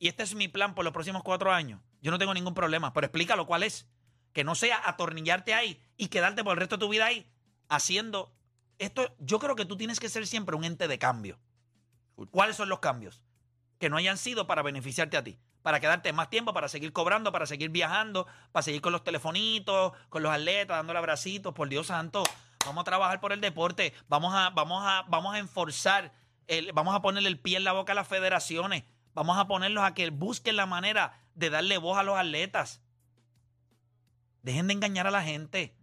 y 0.00 0.08
este 0.08 0.24
es 0.24 0.34
mi 0.34 0.48
plan 0.48 0.74
por 0.74 0.84
los 0.84 0.92
próximos 0.92 1.22
cuatro 1.22 1.52
años, 1.52 1.80
yo 2.02 2.10
no 2.10 2.18
tengo 2.18 2.34
ningún 2.34 2.52
problema, 2.54 2.92
pero 2.92 3.06
explícalo 3.06 3.46
cuál 3.46 3.62
es. 3.62 3.86
Que 4.34 4.44
no 4.44 4.54
sea 4.54 4.82
atornillarte 4.86 5.54
ahí 5.54 5.80
y 5.96 6.08
quedarte 6.08 6.44
por 6.44 6.52
el 6.52 6.58
resto 6.60 6.76
de 6.76 6.80
tu 6.80 6.90
vida 6.90 7.06
ahí 7.06 7.26
haciendo 7.70 8.36
esto. 8.78 9.14
Yo 9.18 9.38
creo 9.38 9.56
que 9.56 9.64
tú 9.64 9.76
tienes 9.78 9.98
que 10.00 10.10
ser 10.10 10.26
siempre 10.26 10.54
un 10.56 10.64
ente 10.64 10.86
de 10.88 10.98
cambio. 10.98 11.38
¿Cuáles 12.30 12.56
son 12.56 12.68
los 12.68 12.80
cambios? 12.80 13.22
Que 13.78 13.88
no 13.88 13.96
hayan 13.96 14.18
sido 14.18 14.46
para 14.46 14.62
beneficiarte 14.62 15.16
a 15.16 15.24
ti, 15.24 15.38
para 15.62 15.80
quedarte 15.80 16.12
más 16.12 16.30
tiempo, 16.30 16.52
para 16.52 16.68
seguir 16.68 16.92
cobrando, 16.92 17.32
para 17.32 17.46
seguir 17.46 17.70
viajando, 17.70 18.26
para 18.52 18.62
seguir 18.62 18.80
con 18.80 18.92
los 18.92 19.02
telefonitos, 19.02 19.92
con 20.10 20.22
los 20.22 20.32
atletas, 20.32 20.76
dándole 20.76 20.98
abracitos, 20.98 21.54
por 21.54 21.68
Dios 21.68 21.86
santo. 21.88 22.22
Vamos 22.66 22.82
a 22.82 22.84
trabajar 22.84 23.20
por 23.20 23.32
el 23.32 23.40
deporte, 23.40 23.92
vamos 24.08 24.32
a, 24.34 24.50
vamos 24.50 24.82
a, 24.84 25.02
vamos 25.08 25.34
a 25.34 25.38
enforzar, 25.38 26.12
el- 26.46 26.72
vamos 26.72 26.94
a 26.94 27.02
ponerle 27.02 27.28
el 27.28 27.38
pie 27.38 27.56
en 27.56 27.64
la 27.64 27.72
boca 27.72 27.92
a 27.92 27.94
las 27.96 28.08
federaciones, 28.08 28.84
vamos 29.12 29.38
a 29.38 29.46
ponerlos 29.46 29.84
a 29.84 29.94
que 29.94 30.10
busquen 30.10 30.56
la 30.56 30.66
manera 30.66 31.20
de 31.34 31.50
darle 31.50 31.78
voz 31.78 31.98
a 31.98 32.02
los 32.04 32.16
atletas. 32.16 32.80
Dejen 34.44 34.68
de 34.68 34.74
engañar 34.74 35.06
a 35.06 35.10
la 35.10 35.22
gente. 35.22 35.74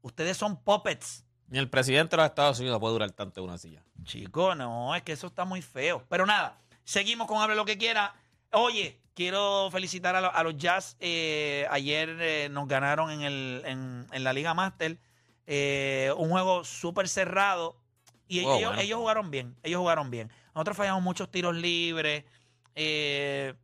Ustedes 0.00 0.36
son 0.36 0.56
puppets. 0.62 1.24
Ni 1.48 1.58
el 1.58 1.68
presidente 1.68 2.16
de 2.16 2.22
los 2.22 2.28
Estados 2.30 2.60
Unidos 2.60 2.78
puede 2.78 2.92
durar 2.92 3.10
tanto 3.10 3.40
en 3.40 3.48
una 3.48 3.58
silla. 3.58 3.82
Chico, 4.04 4.54
no, 4.54 4.94
es 4.94 5.02
que 5.02 5.12
eso 5.12 5.26
está 5.26 5.44
muy 5.44 5.60
feo. 5.62 6.04
Pero 6.08 6.24
nada, 6.24 6.58
seguimos 6.84 7.26
con 7.26 7.42
Hable 7.42 7.56
lo 7.56 7.64
que 7.64 7.76
quiera. 7.76 8.14
Oye, 8.52 9.00
quiero 9.14 9.68
felicitar 9.72 10.14
a, 10.14 10.20
lo- 10.20 10.32
a 10.34 10.42
los 10.44 10.56
Jazz. 10.56 10.96
Eh, 11.00 11.66
ayer 11.70 12.16
eh, 12.20 12.48
nos 12.50 12.68
ganaron 12.68 13.10
en, 13.10 13.22
el, 13.22 13.62
en, 13.66 14.06
en 14.12 14.24
la 14.24 14.32
Liga 14.32 14.54
Master. 14.54 14.98
Eh, 15.46 16.12
un 16.16 16.30
juego 16.30 16.62
súper 16.64 17.08
cerrado. 17.08 17.76
Y 18.28 18.44
Oh, 18.44 18.56
ellos, 18.56 18.68
bueno. 18.70 18.80
ellos 18.82 18.98
jugaron 18.98 19.30
bien. 19.30 19.56
Ellos 19.62 19.80
jugaron 19.80 20.10
bien. 20.10 20.30
Nosotros 20.54 20.76
fallamos 20.76 21.02
muchos 21.02 21.30
tiros 21.30 21.56
libres. 21.56 22.24
Eh, 22.74 23.54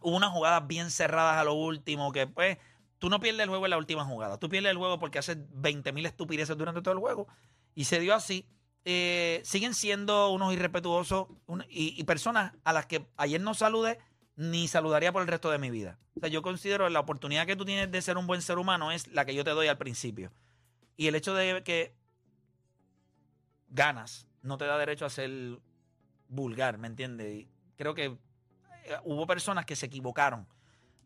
hubo 0.00 0.16
unas 0.16 0.30
jugadas 0.30 0.66
bien 0.66 0.90
cerradas 0.90 1.36
a 1.36 1.44
lo 1.44 1.54
último 1.54 2.12
que 2.12 2.26
pues 2.26 2.58
tú 3.02 3.10
no 3.10 3.18
pierdes 3.18 3.42
el 3.42 3.48
juego 3.48 3.66
en 3.66 3.70
la 3.70 3.78
última 3.78 4.04
jugada. 4.04 4.38
Tú 4.38 4.48
pierdes 4.48 4.70
el 4.70 4.76
juego 4.76 5.00
porque 5.00 5.18
haces 5.18 5.36
20 5.54 5.92
mil 5.92 6.06
estupideces 6.06 6.56
durante 6.56 6.82
todo 6.82 6.94
el 6.94 7.00
juego. 7.00 7.26
Y 7.74 7.86
se 7.86 7.98
dio 7.98 8.14
así. 8.14 8.46
Eh, 8.84 9.40
siguen 9.44 9.74
siendo 9.74 10.30
unos 10.30 10.52
irrespetuosos 10.52 11.26
y, 11.68 12.04
personas 12.04 12.52
a 12.62 12.72
las 12.72 12.86
que 12.86 13.04
ayer 13.16 13.40
no 13.40 13.54
saludé 13.54 13.98
ni 14.36 14.68
saludaría 14.68 15.10
por 15.10 15.20
el 15.20 15.26
resto 15.26 15.50
de 15.50 15.58
mi 15.58 15.68
vida. 15.68 15.98
O 16.16 16.20
sea, 16.20 16.28
yo 16.28 16.42
considero 16.42 16.88
la 16.90 17.00
oportunidad 17.00 17.44
que 17.44 17.56
tú 17.56 17.64
tienes 17.64 17.90
de 17.90 18.00
ser 18.02 18.16
un 18.18 18.28
buen 18.28 18.40
ser 18.40 18.56
humano 18.56 18.92
es 18.92 19.08
la 19.08 19.24
que 19.24 19.34
yo 19.34 19.42
te 19.42 19.50
doy 19.50 19.66
al 19.66 19.78
principio. 19.78 20.30
Y 20.96 21.08
el 21.08 21.16
hecho 21.16 21.34
de 21.34 21.64
que 21.64 21.96
ganas 23.68 24.28
no 24.42 24.58
te 24.58 24.64
da 24.64 24.78
derecho 24.78 25.06
a 25.06 25.10
ser 25.10 25.58
vulgar, 26.28 26.78
¿me 26.78 26.86
entiendes? 26.86 27.48
Creo 27.76 27.94
que 27.96 28.04
eh, 28.04 28.18
hubo 29.02 29.26
personas 29.26 29.66
que 29.66 29.74
se 29.74 29.86
equivocaron 29.86 30.46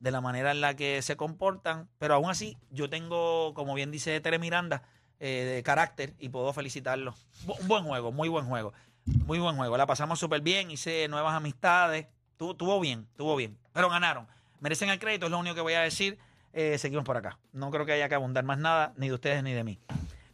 de 0.00 0.10
la 0.10 0.20
manera 0.20 0.50
en 0.50 0.60
la 0.60 0.74
que 0.74 1.02
se 1.02 1.16
comportan, 1.16 1.88
pero 1.98 2.14
aún 2.14 2.30
así 2.30 2.56
yo 2.70 2.88
tengo, 2.90 3.52
como 3.54 3.74
bien 3.74 3.90
dice 3.90 4.20
Tere 4.20 4.38
Miranda, 4.38 4.82
eh, 5.20 5.52
de 5.56 5.62
carácter 5.62 6.14
y 6.18 6.28
puedo 6.28 6.52
felicitarlo. 6.52 7.14
Bu- 7.46 7.58
Un 7.60 7.68
buen 7.68 7.84
juego, 7.84 8.12
muy 8.12 8.28
buen 8.28 8.46
juego, 8.46 8.72
muy 9.24 9.38
buen 9.38 9.56
juego. 9.56 9.76
La 9.76 9.86
pasamos 9.86 10.18
súper 10.18 10.40
bien, 10.42 10.70
hice 10.70 11.08
nuevas 11.08 11.34
amistades, 11.34 12.06
Tu- 12.36 12.54
tuvo 12.54 12.78
bien, 12.80 13.06
tuvo 13.16 13.34
bien, 13.36 13.56
pero 13.72 13.88
ganaron. 13.88 14.26
Merecen 14.60 14.90
el 14.90 14.98
crédito, 14.98 15.24
es 15.26 15.32
lo 15.32 15.38
único 15.38 15.54
que 15.54 15.62
voy 15.62 15.72
a 15.72 15.80
decir. 15.80 16.18
Eh, 16.52 16.76
seguimos 16.78 17.04
por 17.04 17.16
acá. 17.16 17.38
No 17.52 17.70
creo 17.70 17.86
que 17.86 17.92
haya 17.92 18.08
que 18.10 18.14
abundar 18.14 18.44
más 18.44 18.58
nada, 18.58 18.92
ni 18.96 19.08
de 19.08 19.14
ustedes 19.14 19.42
ni 19.42 19.52
de 19.54 19.64
mí. 19.64 19.78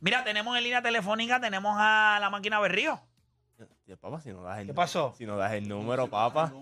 Mira, 0.00 0.24
tenemos 0.24 0.56
en 0.56 0.64
línea 0.64 0.82
telefónica, 0.82 1.40
tenemos 1.40 1.76
a 1.78 2.18
la 2.20 2.28
máquina 2.30 2.58
Berrío. 2.58 3.00
Papá, 4.00 4.20
si 4.20 4.30
no 4.30 4.42
das 4.42 4.58
el, 4.60 4.66
¿Qué 4.68 4.74
pasó? 4.74 5.14
Si 5.16 5.26
no 5.26 5.36
das 5.36 5.52
el 5.52 5.68
número, 5.68 6.08
papá. 6.08 6.52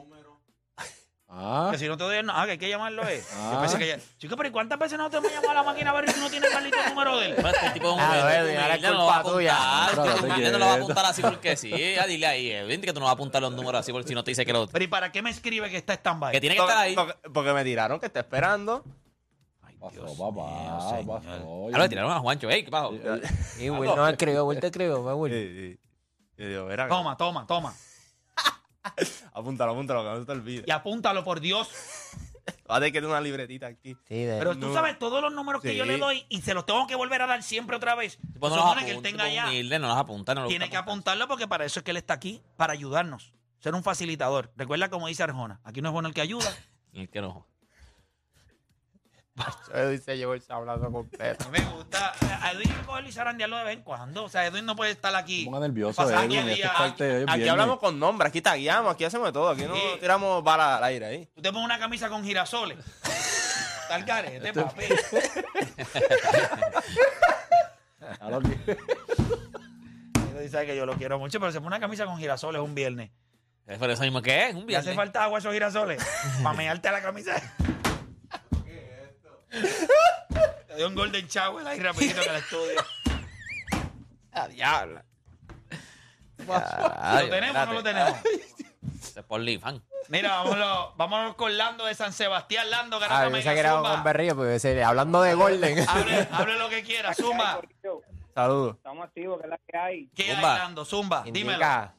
Ah, 1.32 1.68
Que 1.70 1.78
si 1.78 1.86
no 1.86 1.96
te 1.96 2.02
doy 2.02 2.16
el 2.16 2.26
no- 2.26 2.32
ah, 2.34 2.44
que 2.44 2.52
hay 2.52 2.58
que 2.58 2.68
llamarlo 2.68 3.06
es. 3.06 3.22
Yo 3.30 3.36
Ah. 3.38 3.58
pensé 3.60 3.78
que 3.78 3.86
ya- 3.86 3.98
Chico, 4.18 4.34
pero 4.36 4.48
¿y 4.48 4.52
cuántas 4.52 4.76
veces 4.80 4.98
no 4.98 5.08
te 5.08 5.18
hemos 5.18 5.30
llamado 5.30 5.50
a 5.52 5.54
la 5.54 5.62
máquina 5.62 5.92
Berrío 5.92 6.12
si 6.12 6.18
no 6.20 6.28
tienes 6.28 6.50
Carlito 6.50 6.76
el 6.84 6.88
número 6.90 7.18
de 7.18 7.26
él? 7.26 7.32
Este 7.38 7.70
tipo 7.70 7.86
es 7.86 7.92
un 7.94 8.00
Ah, 8.00 8.34
Edwin, 8.36 8.56
ahora 8.58 8.74
es 8.74 8.84
a 8.84 8.88
culpa 8.88 9.22
tuya. 9.22 10.50
no 10.50 10.58
lo 10.58 10.66
va 10.66 10.72
a 10.72 10.74
apuntar 10.74 11.04
así 11.06 11.22
porque 11.22 11.56
sí. 11.56 11.70
Ya 11.70 12.04
dile 12.06 12.26
ahí, 12.26 12.50
Edwin, 12.50 12.80
que 12.80 12.92
tú 12.92 12.98
no 12.98 13.06
vas 13.06 13.12
a 13.12 13.14
apuntar 13.14 13.40
los 13.42 13.52
números 13.52 13.80
así 13.80 13.92
porque 13.92 14.08
si 14.08 14.14
no 14.14 14.24
te 14.24 14.32
dice 14.32 14.44
que 14.44 14.52
lo. 14.52 14.66
Pero 14.66 14.84
¿y 14.84 14.88
para 14.88 15.12
qué 15.12 15.22
me 15.22 15.30
escribe 15.30 15.70
que 15.70 15.76
está 15.76 15.92
stand-by? 15.94 16.32
Que 16.32 16.40
tiene 16.40 16.56
que 16.56 16.62
estar 16.62 16.76
ahí. 16.78 16.96
Porque, 17.32 17.52
me 17.52 17.62
tiraron 17.62 18.00
que 18.00 18.06
está 18.06 18.20
esperando. 18.20 18.84
pasó, 19.80 20.00
papá. 20.18 20.50
mío, 20.50 21.06
pasó. 21.06 21.28
Ahora 21.46 21.78
le 21.84 21.88
tiraron 21.88 22.10
a 22.10 22.18
Juancho. 22.18 22.50
Ey, 22.50 22.64
¿qué 22.64 22.70
pasó? 22.72 22.92
Y 23.58 23.70
Will 23.70 23.94
no 23.94 24.06
escribió, 24.08 24.44
Will 24.46 24.58
te 24.58 24.66
escribió, 24.66 25.00
me 25.02 25.12
Will. 25.14 25.78
Toma, 26.88 27.16
toma, 27.16 27.46
toma. 27.46 27.72
apúntalo, 29.34 29.72
apúntalo, 29.72 30.02
que 30.02 30.08
no 30.10 30.20
se 30.20 30.26
te 30.26 30.32
olvide. 30.32 30.64
Y 30.66 30.70
apúntalo, 30.70 31.24
por 31.24 31.40
Dios. 31.40 31.68
Va 32.70 32.76
a 32.76 32.78
tener 32.78 32.92
que 32.92 32.98
tener 32.98 33.10
una 33.10 33.20
libretita 33.20 33.66
aquí. 33.66 33.96
Sí, 34.08 34.14
de- 34.24 34.38
Pero 34.38 34.54
tú 34.58 34.68
No. 34.68 34.74
sabes 34.74 34.98
todos 34.98 35.22
los 35.22 35.32
números 35.32 35.60
que 35.62 35.70
Sí. 35.70 35.76
yo 35.76 35.84
le 35.84 35.98
doy 35.98 36.24
y 36.28 36.40
se 36.42 36.54
los 36.54 36.64
tengo 36.66 36.86
que 36.86 36.94
volver 36.96 37.22
a 37.22 37.26
dar 37.26 37.42
siempre 37.42 37.76
otra 37.76 37.94
vez. 37.94 38.18
Pues 38.38 38.50
no 38.50 38.50
Se 38.50 38.56
los 38.56 38.64
supone 38.64 38.80
que 38.86 38.90
él 38.92 38.96
apunta, 38.96 39.08
tenga 39.08 39.24
tipo 39.24 39.34
ya. 39.36 39.46
humilde, 39.48 39.78
no 39.78 39.88
los 39.88 39.96
apunta, 39.96 40.34
no 40.34 40.40
los 40.42 40.48
Tiene 40.48 40.70
que 40.70 40.76
apuntar. 40.76 40.92
apuntarlo 41.14 41.28
porque 41.28 41.46
para 41.48 41.64
eso 41.64 41.80
es 41.80 41.84
que 41.84 41.90
él 41.92 41.96
está 41.98 42.14
aquí, 42.14 42.42
para 42.56 42.72
ayudarnos. 42.72 43.32
Ser 43.60 43.74
un 43.74 43.82
facilitador. 43.82 44.52
Recuerda 44.56 44.88
como 44.88 45.06
dice 45.08 45.22
Arjona. 45.22 45.60
Aquí 45.64 45.80
no 45.82 45.90
es 45.90 45.92
bueno 45.92 46.08
el 46.08 46.14
que 46.14 46.22
ayuda. 46.22 46.48
El 46.92 47.08
que 47.08 47.20
no. 47.20 47.46
Edwin 49.72 50.00
se 50.02 50.18
llevó 50.18 50.34
el 50.34 50.42
sablazo 50.42 50.90
completo. 50.92 51.44
A 51.44 51.48
mí 51.50 51.58
me 51.58 51.64
gusta. 51.72 52.12
A 52.42 52.52
Edwin 52.52 52.72
cogerlo 52.84 53.08
y 53.08 53.12
zarandearlo 53.12 53.56
de 53.58 53.64
vez 53.64 53.76
en 53.76 53.82
cuando. 53.82 54.24
O 54.24 54.28
sea, 54.28 54.44
Edwin 54.46 54.66
no 54.66 54.76
puede 54.76 54.90
estar 54.90 55.14
aquí. 55.16 55.44
Ponga 55.46 55.60
nervioso, 55.60 56.02
Edwin. 56.10 56.48
es 56.48 56.68
parte 56.68 57.04
de 57.04 57.14
Aquí 57.22 57.24
viernes. 57.26 57.50
hablamos 57.50 57.78
con 57.78 57.98
nombres, 57.98 58.28
aquí 58.30 58.42
tagueamos, 58.42 58.92
aquí 58.94 59.04
hacemos 59.04 59.28
de 59.28 59.32
todo. 59.32 59.48
Aquí 59.48 59.62
no 59.62 59.74
Sí. 59.74 59.80
tiramos 60.00 60.42
bala 60.44 60.76
al 60.76 60.84
aire 60.84 61.06
ahí. 61.06 61.26
Tú 61.34 61.40
te 61.42 61.50
pones 61.52 61.64
una 61.64 61.78
camisa 61.78 62.08
con 62.08 62.22
girasoles. 62.24 62.78
El 63.90 64.04
carete, 64.04 64.52
papi. 64.52 64.84
A 68.20 68.30
lo 68.30 68.40
que- 68.40 68.58
Él 68.66 70.42
dice 70.42 70.64
que 70.66 70.76
yo 70.76 70.86
lo 70.86 70.94
quiero 70.96 71.18
mucho, 71.18 71.40
pero 71.40 71.50
se 71.52 71.58
pone 71.58 71.68
una 71.68 71.80
camisa 71.80 72.04
con 72.06 72.18
girasoles 72.18 72.60
un 72.62 72.74
viernes. 72.74 73.10
Es 73.66 73.78
por 73.78 73.90
eso 73.90 74.02
mismo 74.02 74.20
que 74.22 74.48
es, 74.48 74.54
un 74.54 74.66
¿Le 74.66 74.76
hace 74.76 74.90
viernes. 74.90 74.96
falta 74.96 75.24
agua 75.24 75.38
a 75.38 75.40
esos 75.40 75.52
girasoles? 75.52 76.04
Para 76.42 76.56
mearte 76.56 76.88
a 76.88 76.92
la 76.92 77.02
camisa. 77.02 77.34
Te 79.50 80.76
dio 80.76 80.86
un 80.88 80.94
golden 80.94 81.26
shower 81.26 81.66
ahí 81.66 81.78
rapidito 81.80 82.22
en 82.22 82.30
el 82.30 82.36
estudio. 82.36 82.84
¡A 84.32 84.48
diabla! 84.48 85.04
¿Lo 86.46 87.28
tenemos 87.28 87.56
o 87.62 87.66
no 87.66 87.72
lo 87.74 87.82
tenemos? 87.82 88.14
Es 89.16 89.24
por 89.26 89.40
Lifan. 89.40 89.82
Mira, 90.08 90.36
vámonos, 90.42 90.96
vámonos 90.96 91.34
con 91.36 91.56
Lando 91.56 91.84
de 91.84 91.94
San 91.94 92.12
Sebastián. 92.12 92.70
Lando, 92.70 92.96
Ah, 92.96 93.00
Garata 93.00 93.28
Mega, 93.30 93.52
que 93.54 93.60
era 93.60 93.72
zumba. 93.74 93.90
con 93.92 94.04
Berrío, 94.04 94.36
porque 94.36 94.54
ese- 94.56 94.82
hablando 94.82 95.22
de 95.22 95.34
Golden. 95.34 95.78
Hable, 95.88 96.28
hable 96.32 96.58
lo 96.58 96.68
que 96.68 96.82
quiera, 96.82 97.14
Zumba. 97.14 97.60
Saludos. 98.34 98.76
Estamos 98.76 99.04
activos, 99.04 99.38
que 99.40 99.44
es 99.46 99.50
la 99.50 99.58
que 99.58 99.76
hay. 99.78 100.08
¿Qué 100.14 100.22
hay, 100.30 100.34
Zumba. 100.36 100.58
Lando? 100.58 100.84
Zumba, 100.84 101.22
dímelo. 101.24 101.52
Indica. 101.52 101.94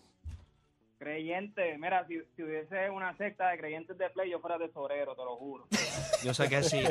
Creyente, 1.05 1.75
mira, 1.79 2.05
si, 2.05 2.21
si 2.35 2.43
hubiese 2.43 2.87
una 2.91 3.17
secta 3.17 3.49
de 3.49 3.57
creyentes 3.57 3.97
de 3.97 4.07
play, 4.11 4.29
yo 4.29 4.39
fuera 4.39 4.59
tesorero, 4.59 5.15
te 5.15 5.23
lo 5.23 5.35
juro. 5.35 5.65
Yo 6.23 6.31
sé 6.31 6.47
que 6.47 6.61
sí. 6.61 6.83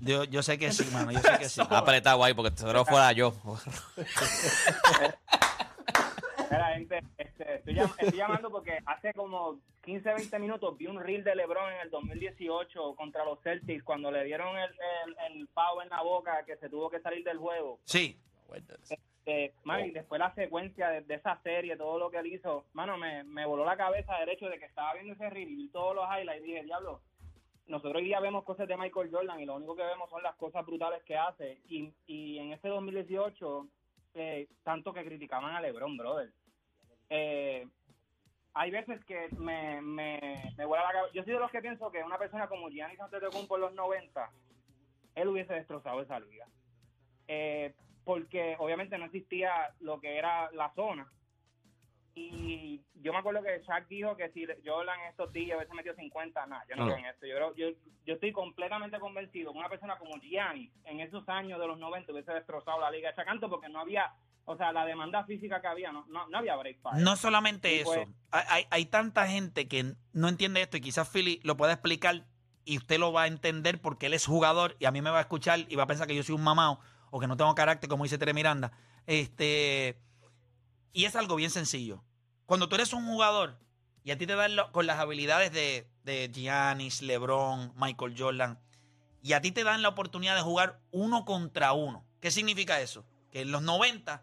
Yo, 0.00 0.24
yo 0.24 0.42
sé 0.42 0.58
que 0.58 0.72
sí, 0.72 0.88
mano. 0.94 1.12
Yo 1.12 1.18
sé 1.18 1.38
que 1.38 1.48
sí. 1.50 1.60
Apretado 1.68 2.24
ahí 2.24 2.32
porque 2.32 2.56
seguro 2.56 2.86
fuera 2.86 3.12
yo. 3.12 3.34
Mira, 6.50 6.66
gente, 6.74 7.02
este, 7.18 7.54
estoy, 7.56 7.74
llam- 7.74 7.94
estoy 7.98 8.18
llamando 8.18 8.50
porque 8.50 8.78
hace 8.86 9.12
como 9.12 9.58
15, 9.84 10.14
20 10.14 10.38
minutos 10.38 10.78
vi 10.78 10.86
un 10.86 10.98
reel 10.98 11.22
de 11.22 11.34
LeBron 11.34 11.70
en 11.74 11.80
el 11.80 11.90
2018 11.90 12.94
contra 12.96 13.26
los 13.26 13.42
Celtics 13.42 13.84
cuando 13.84 14.10
le 14.10 14.24
dieron 14.24 14.56
el, 14.56 14.70
el, 14.70 15.36
el 15.36 15.48
pavo 15.48 15.82
en 15.82 15.90
la 15.90 16.00
boca 16.02 16.44
que 16.46 16.56
se 16.56 16.70
tuvo 16.70 16.88
que 16.88 17.00
salir 17.00 17.22
del 17.24 17.36
juego. 17.36 17.78
Sí. 17.84 18.18
Este, 19.28 19.52
y 19.86 19.90
después 19.90 20.18
la 20.18 20.34
secuencia 20.34 20.88
de, 20.88 21.02
de 21.02 21.14
esa 21.16 21.38
serie, 21.42 21.76
todo 21.76 21.98
lo 21.98 22.10
que 22.10 22.16
él 22.16 22.28
hizo, 22.28 22.64
mano, 22.72 22.96
me, 22.96 23.24
me 23.24 23.44
voló 23.44 23.62
la 23.62 23.76
cabeza 23.76 24.16
del 24.16 24.30
hecho 24.30 24.48
de 24.48 24.58
que 24.58 24.64
estaba 24.64 24.94
viendo 24.94 25.12
ese 25.12 25.28
reel 25.28 25.50
y 25.50 25.68
todos 25.68 25.94
los 25.94 26.06
highlights 26.06 26.42
y 26.42 26.46
dije, 26.46 26.64
diablo, 26.64 27.02
nosotros 27.66 27.96
hoy 27.96 28.04
día 28.04 28.20
vemos 28.20 28.44
cosas 28.44 28.66
de 28.66 28.78
Michael 28.78 29.10
Jordan 29.12 29.38
y 29.38 29.44
lo 29.44 29.56
único 29.56 29.76
que 29.76 29.84
vemos 29.84 30.08
son 30.08 30.22
las 30.22 30.34
cosas 30.36 30.64
brutales 30.64 31.02
que 31.04 31.18
hace. 31.18 31.60
Y, 31.68 31.92
y 32.06 32.38
en 32.38 32.54
este 32.54 32.68
2018, 32.68 33.68
eh, 34.14 34.48
tanto 34.62 34.94
que 34.94 35.04
criticaban 35.04 35.54
a 35.54 35.60
LeBron, 35.60 35.98
brother. 35.98 36.32
Eh, 37.10 37.68
hay 38.54 38.70
veces 38.70 39.04
que 39.04 39.28
me, 39.36 39.82
me, 39.82 40.54
me 40.56 40.64
vuela 40.64 40.84
la 40.84 40.92
cabeza. 40.92 41.12
Yo 41.12 41.22
soy 41.22 41.34
de 41.34 41.40
los 41.40 41.50
que 41.50 41.60
pienso 41.60 41.90
que 41.90 42.02
una 42.02 42.16
persona 42.16 42.48
como 42.48 42.70
Giannis 42.70 42.98
Antetokounmpo 42.98 43.56
en 43.56 43.60
los 43.60 43.74
90, 43.74 44.30
él 45.16 45.28
hubiese 45.28 45.52
destrozado 45.52 46.00
esa 46.00 46.18
liga. 46.18 46.46
Eh, 47.26 47.74
porque 48.08 48.56
obviamente 48.58 48.96
no 48.96 49.04
existía 49.04 49.52
lo 49.80 50.00
que 50.00 50.16
era 50.16 50.50
la 50.52 50.72
zona. 50.74 51.06
Y 52.14 52.80
yo 52.94 53.12
me 53.12 53.18
acuerdo 53.18 53.42
que 53.42 53.62
Shaq 53.68 53.86
dijo 53.86 54.16
que 54.16 54.30
si 54.30 54.46
Jordan 54.64 54.98
en 55.00 55.08
estos 55.10 55.30
días 55.30 55.58
hubiese 55.58 55.74
metido 55.74 55.94
50, 55.94 56.46
nada, 56.46 56.64
yo 56.70 56.74
no 56.76 56.86
No. 56.86 56.92
creo 56.94 57.04
en 57.04 57.14
eso. 57.14 57.26
Yo, 57.26 57.34
creo- 57.36 57.54
yo, 57.54 57.66
yo 58.06 58.14
estoy 58.14 58.32
completamente 58.32 58.98
convencido 58.98 59.52
que 59.52 59.58
una 59.58 59.68
persona 59.68 59.98
como 59.98 60.16
Giannis 60.22 60.72
en 60.86 61.00
esos 61.00 61.28
años 61.28 61.60
de 61.60 61.66
los 61.66 61.78
90 61.78 62.10
hubiese 62.10 62.32
destrozado 62.32 62.80
la 62.80 62.90
liga 62.90 63.10
de 63.10 63.16
Chacanto 63.16 63.50
porque 63.50 63.68
no 63.68 63.80
había, 63.80 64.10
o 64.46 64.56
sea, 64.56 64.72
la 64.72 64.86
demanda 64.86 65.22
física 65.24 65.60
que 65.60 65.66
había, 65.66 65.92
no, 65.92 66.06
no, 66.08 66.26
no 66.28 66.38
había 66.38 66.56
break 66.56 66.80
para 66.80 66.96
No 66.98 67.14
solamente 67.14 67.74
Y 67.76 67.80
eso. 67.80 67.92
pues- 67.92 68.08
Hay, 68.32 68.44
hay- 68.48 68.66
hay 68.70 68.86
tanta 68.86 69.28
gente 69.28 69.68
que 69.68 69.92
no 70.14 70.28
entiende 70.28 70.62
esto 70.62 70.78
y 70.78 70.80
quizás 70.80 71.10
Philly 71.12 71.40
lo 71.44 71.58
pueda 71.58 71.74
explicar 71.74 72.24
y 72.64 72.78
usted 72.78 72.98
lo 72.98 73.12
va 73.12 73.24
a 73.24 73.26
entender 73.26 73.82
porque 73.82 74.06
él 74.06 74.14
es 74.14 74.24
jugador 74.26 74.76
y 74.80 74.86
a 74.86 74.90
mí 74.92 75.02
me 75.02 75.10
va 75.10 75.18
a 75.18 75.22
escuchar 75.22 75.60
y 75.68 75.76
va 75.76 75.82
a 75.84 75.86
pensar 75.86 76.06
que 76.08 76.14
yo 76.16 76.22
soy 76.22 76.34
un 76.34 76.42
mamado 76.42 76.80
o 77.10 77.20
que 77.20 77.26
no 77.26 77.36
tengo 77.36 77.54
carácter, 77.54 77.88
como 77.88 78.04
dice 78.04 78.18
Tere 78.18 78.34
Miranda. 78.34 78.72
Este, 79.06 79.98
y 80.92 81.04
es 81.04 81.16
algo 81.16 81.36
bien 81.36 81.50
sencillo. 81.50 82.02
Cuando 82.46 82.68
tú 82.68 82.74
eres 82.76 82.92
un 82.92 83.06
jugador 83.06 83.58
y 84.04 84.10
a 84.10 84.18
ti 84.18 84.26
te 84.26 84.34
dan 84.34 84.56
lo- 84.56 84.72
con 84.72 84.86
las 84.86 84.98
habilidades 84.98 85.52
de, 85.52 85.88
de 86.04 86.30
Giannis, 86.32 87.02
LeBron, 87.02 87.72
Michael 87.76 88.14
Jordan, 88.16 88.58
y 89.22 89.32
a 89.32 89.40
ti 89.40 89.50
te 89.52 89.64
dan 89.64 89.82
la 89.82 89.88
oportunidad 89.88 90.34
de 90.36 90.42
jugar 90.42 90.80
uno 90.90 91.24
contra 91.24 91.72
uno. 91.72 92.04
¿Qué 92.20 92.30
significa 92.30 92.80
eso? 92.80 93.04
Que 93.32 93.42
en 93.42 93.50
los 93.52 93.62
90 93.62 94.22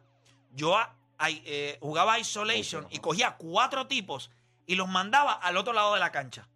yo 0.54 0.78
a- 0.78 0.96
ay- 1.18 1.44
eh, 1.46 1.78
jugaba 1.82 2.18
Isolation 2.20 2.86
y 2.92 3.00
cogía 3.00 3.36
cuatro 3.38 3.88
tipos 3.88 4.32
y 4.66 4.76
los 4.76 4.88
mandaba 4.88 5.34
al 5.34 5.58
otro 5.58 5.74
lado 5.74 5.94
de 5.94 6.00
la 6.00 6.12
cancha. 6.12 6.48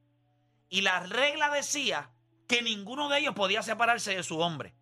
Y 0.70 0.82
la 0.82 1.00
regla 1.02 1.50
decía 1.50 2.10
que 2.48 2.62
ninguno 2.62 3.10
de 3.10 3.20
ellos 3.20 3.36
podía 3.36 3.62
separarse 3.62 4.16
de 4.16 4.24
su 4.24 4.40
hombre. 4.40 4.74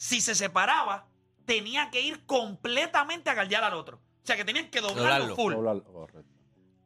Si 0.00 0.22
se 0.22 0.34
separaba, 0.34 1.04
tenía 1.44 1.90
que 1.90 2.00
ir 2.00 2.24
completamente 2.24 3.28
a 3.28 3.34
galdear 3.34 3.64
al 3.64 3.74
otro. 3.74 3.98
O 3.98 4.26
sea, 4.26 4.34
que 4.34 4.46
tenían 4.46 4.70
que 4.70 4.80
doblarlo 4.80 5.26
Doblarlo. 5.26 5.36
full. 5.36 5.54
Correcto. 5.54 6.24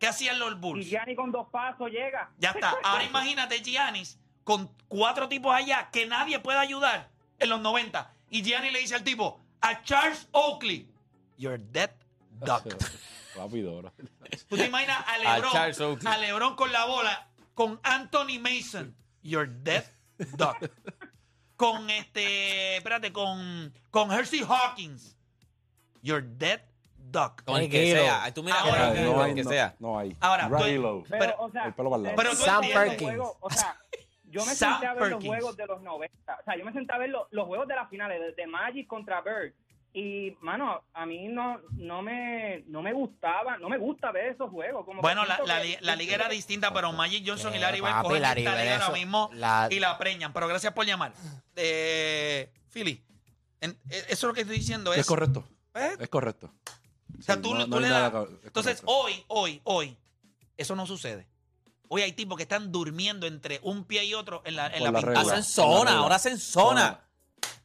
¿Qué 0.00 0.08
hacían 0.08 0.40
los 0.40 0.50
Y 0.50 0.54
Bulls? 0.56 0.86
Giannis 0.88 1.16
con 1.16 1.30
dos 1.30 1.46
pasos 1.48 1.92
llega. 1.92 2.32
Ya 2.38 2.50
está. 2.50 2.74
Ahora 2.82 3.04
imagínate 3.04 3.62
Giannis 3.62 4.18
con 4.42 4.68
cuatro 4.88 5.28
tipos 5.28 5.54
allá 5.54 5.90
que 5.92 6.06
nadie 6.06 6.40
puede 6.40 6.58
ayudar 6.58 7.08
en 7.38 7.50
los 7.50 7.60
90. 7.60 8.12
Y 8.30 8.42
Giannis 8.42 8.72
le 8.72 8.80
dice 8.80 8.96
al 8.96 9.04
tipo, 9.04 9.40
a 9.60 9.80
Charles 9.84 10.26
Oakley, 10.32 10.90
you're 11.38 11.56
dead 11.70 11.92
duck. 12.40 12.64
Rápido, 13.36 13.78
bro. 13.78 13.92
¿Tú 14.48 14.56
te 14.56 14.66
imaginas 14.66 15.04
a 15.06 15.34
A 15.36 15.40
Charles 15.52 15.78
LeBron, 15.78 15.92
Oakley. 15.98 16.12
a 16.12 16.18
LeBron 16.18 16.56
con 16.56 16.72
la 16.72 16.84
bola, 16.86 17.28
con 17.54 17.78
Anthony 17.84 18.40
Mason, 18.40 18.92
you're 19.22 19.46
dead 19.62 19.84
duck. 20.36 20.56
Con 21.72 21.90
este, 21.90 22.76
espérate, 22.76 23.12
con, 23.12 23.72
con 23.90 24.12
Hersey 24.12 24.42
Hawkins, 24.46 25.16
you're 26.02 26.22
dead 26.26 26.60
duck. 26.96 27.42
Con 27.44 27.60
el 27.62 27.70
que 27.70 27.92
sea. 27.92 28.32
Tú 28.34 28.42
mira 28.42 28.60
Ahora, 28.60 28.94
no 28.94 29.14
con 29.14 29.28
el 29.28 29.34
que 29.34 29.44
no, 29.44 29.50
sea. 29.50 29.74
no 29.78 29.98
hay. 29.98 30.16
Ahora, 30.20 30.48
tú-. 30.48 30.56
Pero, 30.56 31.04
Pero- 31.08 31.34
o 31.38 31.50
sea, 31.50 31.64
el 31.66 31.74
pelo 31.74 31.90
para 31.90 31.96
el 31.98 32.02
lado. 32.04 32.16
pero 32.16 32.30
tú 32.30 32.36
Sam 32.36 32.64
Perkins. 32.72 33.18
o 33.40 33.50
sea, 33.50 33.76
yo 34.24 34.44
me 34.44 34.54
Sam 34.54 34.72
senté 34.72 34.86
a 34.86 34.94
ver 34.94 35.10
los 35.10 35.24
juegos 35.24 35.56
de 35.56 35.66
los 35.66 35.80
90. 35.82 36.36
O 36.40 36.44
sea, 36.44 36.56
yo 36.58 36.64
me 36.64 36.72
senté 36.72 36.92
a 36.92 36.98
ver 36.98 37.10
los, 37.10 37.28
los 37.30 37.46
juegos 37.46 37.68
de 37.68 37.74
las 37.76 37.88
finales 37.88 38.20
de, 38.20 38.32
de 38.32 38.46
Magic 38.46 38.86
contra 38.86 39.20
Bird. 39.20 39.54
Y, 39.96 40.36
mano, 40.40 40.82
a 40.92 41.06
mí 41.06 41.28
no, 41.28 41.60
no, 41.76 42.02
me, 42.02 42.64
no 42.66 42.82
me 42.82 42.92
gustaba, 42.92 43.56
no 43.58 43.68
me 43.68 43.78
gusta 43.78 44.10
ver 44.10 44.32
esos 44.32 44.50
juegos. 44.50 44.84
Como 44.84 45.00
Bueno, 45.00 45.24
la, 45.24 45.38
la, 45.46 45.62
que- 45.62 45.78
la 45.80 45.94
liga 45.94 46.16
era 46.16 46.28
distinta, 46.40 46.74
pero 46.74 46.92
Magic 46.92 47.22
Johnson 47.24 47.54
y 47.54 47.58
Eh, 47.58 47.60
Larry 47.60 47.80
Bird 47.80 48.02
cogen 48.02 48.16
esta 48.24 48.34
liga 48.34 48.74
ahora 48.86 48.90
mismo 48.98 49.30
la- 49.34 49.68
y 49.70 49.78
la 49.78 49.96
preñan. 49.96 50.32
Pero 50.32 50.48
gracias 50.48 50.72
por 50.72 50.84
llamar. 50.84 51.12
Eh, 51.54 52.50
Philly, 52.72 53.04
en- 53.60 53.70
eh, 53.88 54.04
eso 54.08 54.12
es 54.12 54.22
lo 54.24 54.34
que 54.34 54.40
estoy 54.40 54.56
diciendo. 54.58 54.92
Es, 54.92 54.98
Es 55.00 55.06
correcto. 55.06 55.44
¿Eh? 55.74 55.96
Es 56.00 56.08
correcto. 56.08 56.52
O 57.16 57.22
sea, 57.22 57.36
Sí, 57.36 57.40
tú, 57.42 57.54
no- 57.54 57.64
tú 57.64 57.70
no 57.70 57.76
hay 57.76 57.82
le 57.84 57.88
das- 57.90 58.12
Entonces, 58.42 58.80
correcto. 58.80 58.86
hoy, 58.86 59.24
hoy, 59.28 59.60
hoy, 59.62 59.96
eso 60.56 60.74
no 60.74 60.86
sucede. 60.86 61.28
Hoy 61.88 62.02
hay 62.02 62.12
tipos 62.12 62.36
que 62.36 62.42
están 62.42 62.72
durmiendo 62.72 63.28
entre 63.28 63.60
un 63.62 63.84
pie 63.84 64.04
y 64.06 64.14
otro 64.14 64.42
en 64.44 64.56
la, 64.56 64.66
en 64.66 64.82
la. 64.82 64.98
Hacen 65.20 65.44
zona, 65.44 65.98
ahora 65.98 66.16
hacen 66.16 66.38
zona. 66.38 67.00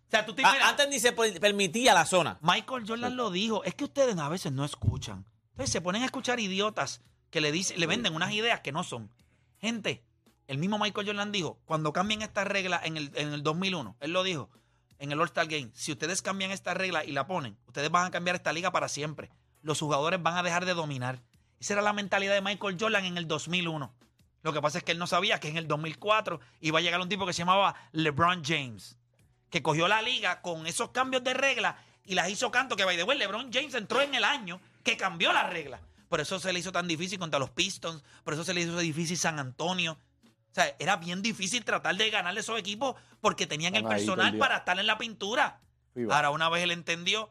O 0.10 0.12
sea, 0.12 0.26
tú 0.26 0.34
te 0.34 0.42
imaginas- 0.42 0.70
antes 0.70 0.90
ni 0.90 1.00
se 1.00 1.12
per- 1.12 1.40
permitía 1.40 1.94
la 1.94 2.06
zona. 2.06 2.40
Michael 2.42 2.84
Jordan 2.88 3.16
lo 3.16 3.30
dijo. 3.30 3.64
Es 3.64 3.76
que 3.76 3.84
ustedes 3.84 4.18
a 4.18 4.28
veces 4.30 4.52
no 4.52 4.66
escuchan. 4.66 5.26
Entonces 5.52 5.72
se 5.72 5.82
ponen 5.82 6.02
a 6.02 6.06
escuchar 6.06 6.40
idiotas 6.40 7.02
que 7.30 7.42
le 7.42 7.52
dicen, 7.52 7.80
le 7.80 7.86
venden 7.86 8.16
unas 8.16 8.32
ideas 8.34 8.62
que 8.62 8.72
no 8.72 8.84
son. 8.84 9.12
Gente, 9.60 10.04
el 10.48 10.58
mismo 10.58 10.80
Michael 10.80 11.06
Jordan 11.06 11.32
dijo, 11.32 11.60
cuando 11.66 11.94
cambien 11.94 12.22
esta 12.24 12.44
regla 12.44 12.82
en 12.84 12.98
el, 12.98 13.12
en 13.16 13.34
el 13.34 13.44
2001, 13.44 13.98
él 14.00 14.12
lo 14.14 14.24
dijo 14.24 14.50
en 14.98 15.12
el 15.12 15.20
All-Star 15.22 15.48
Game, 15.48 15.70
si 15.74 15.92
ustedes 15.92 16.22
cambian 16.22 16.52
esta 16.52 16.74
regla 16.74 17.06
y 17.06 17.12
la 17.12 17.28
ponen, 17.28 17.58
ustedes 17.68 17.90
van 17.92 18.06
a 18.08 18.12
cambiar 18.12 18.36
esta 18.36 18.52
liga 18.52 18.72
para 18.72 18.90
siempre. 18.90 19.30
Los 19.62 19.80
jugadores 19.80 20.22
van 20.24 20.38
a 20.38 20.44
dejar 20.44 20.66
de 20.66 20.74
dominar. 20.74 21.22
Esa 21.60 21.74
era 21.74 21.82
la 21.82 21.94
mentalidad 21.94 22.34
de 22.34 22.42
Michael 22.42 22.78
Jordan 22.80 23.06
en 23.06 23.18
el 23.18 23.28
2001. 23.28 23.94
Lo 24.42 24.54
que 24.54 24.62
pasa 24.62 24.78
es 24.80 24.84
que 24.84 24.94
él 24.94 24.98
no 24.98 25.08
sabía 25.08 25.40
que 25.40 25.50
en 25.50 25.58
el 25.58 25.68
2004 25.68 26.40
iba 26.62 26.80
a 26.80 26.82
llegar 26.82 27.00
un 27.02 27.10
tipo 27.10 27.26
que 27.26 27.34
se 27.34 27.40
llamaba 27.40 27.76
LeBron 27.92 28.44
James 28.44 28.98
que 29.50 29.62
cogió 29.62 29.88
la 29.88 30.02
liga 30.02 30.42
con 30.42 30.68
esos 30.68 30.90
cambios 30.90 31.24
de 31.24 31.34
regla 31.34 31.78
y 32.06 32.16
las 32.16 32.30
hizo 32.30 32.52
canto 32.52 32.76
que, 32.76 32.86
by 32.86 32.98
the 32.98 33.04
way, 33.04 33.18
LeBron 33.18 33.52
James 33.52 33.74
entró 33.76 34.02
en 34.02 34.16
el 34.16 34.24
año 34.24 34.60
que 34.84 34.98
cambió 34.98 35.32
la 35.34 35.48
regla. 35.48 35.80
Por 36.08 36.20
eso 36.20 36.40
se 36.40 36.52
le 36.52 36.60
hizo 36.60 36.72
tan 36.72 36.88
difícil 36.88 37.20
contra 37.20 37.40
los 37.40 37.52
Pistons, 37.52 38.04
por 38.24 38.34
eso 38.34 38.44
se 38.44 38.54
le 38.54 38.62
hizo 38.62 38.78
difícil 38.80 39.18
San 39.18 39.40
Antonio. 39.40 39.94
O 40.52 40.54
sea, 40.54 40.76
era 40.80 40.96
bien 40.98 41.22
difícil 41.22 41.64
tratar 41.64 41.96
de 41.96 42.10
ganarle 42.10 42.40
esos 42.40 42.58
equipos 42.58 42.96
porque 43.22 43.46
tenían 43.46 43.76
el 43.76 43.84
Están 43.84 43.98
personal 43.98 44.38
para 44.38 44.58
estar 44.58 44.80
en 44.80 44.88
la 44.88 44.98
pintura. 44.98 45.62
Ahora, 46.10 46.32
una 46.32 46.50
vez 46.50 46.64
él 46.64 46.72
entendió 46.72 47.30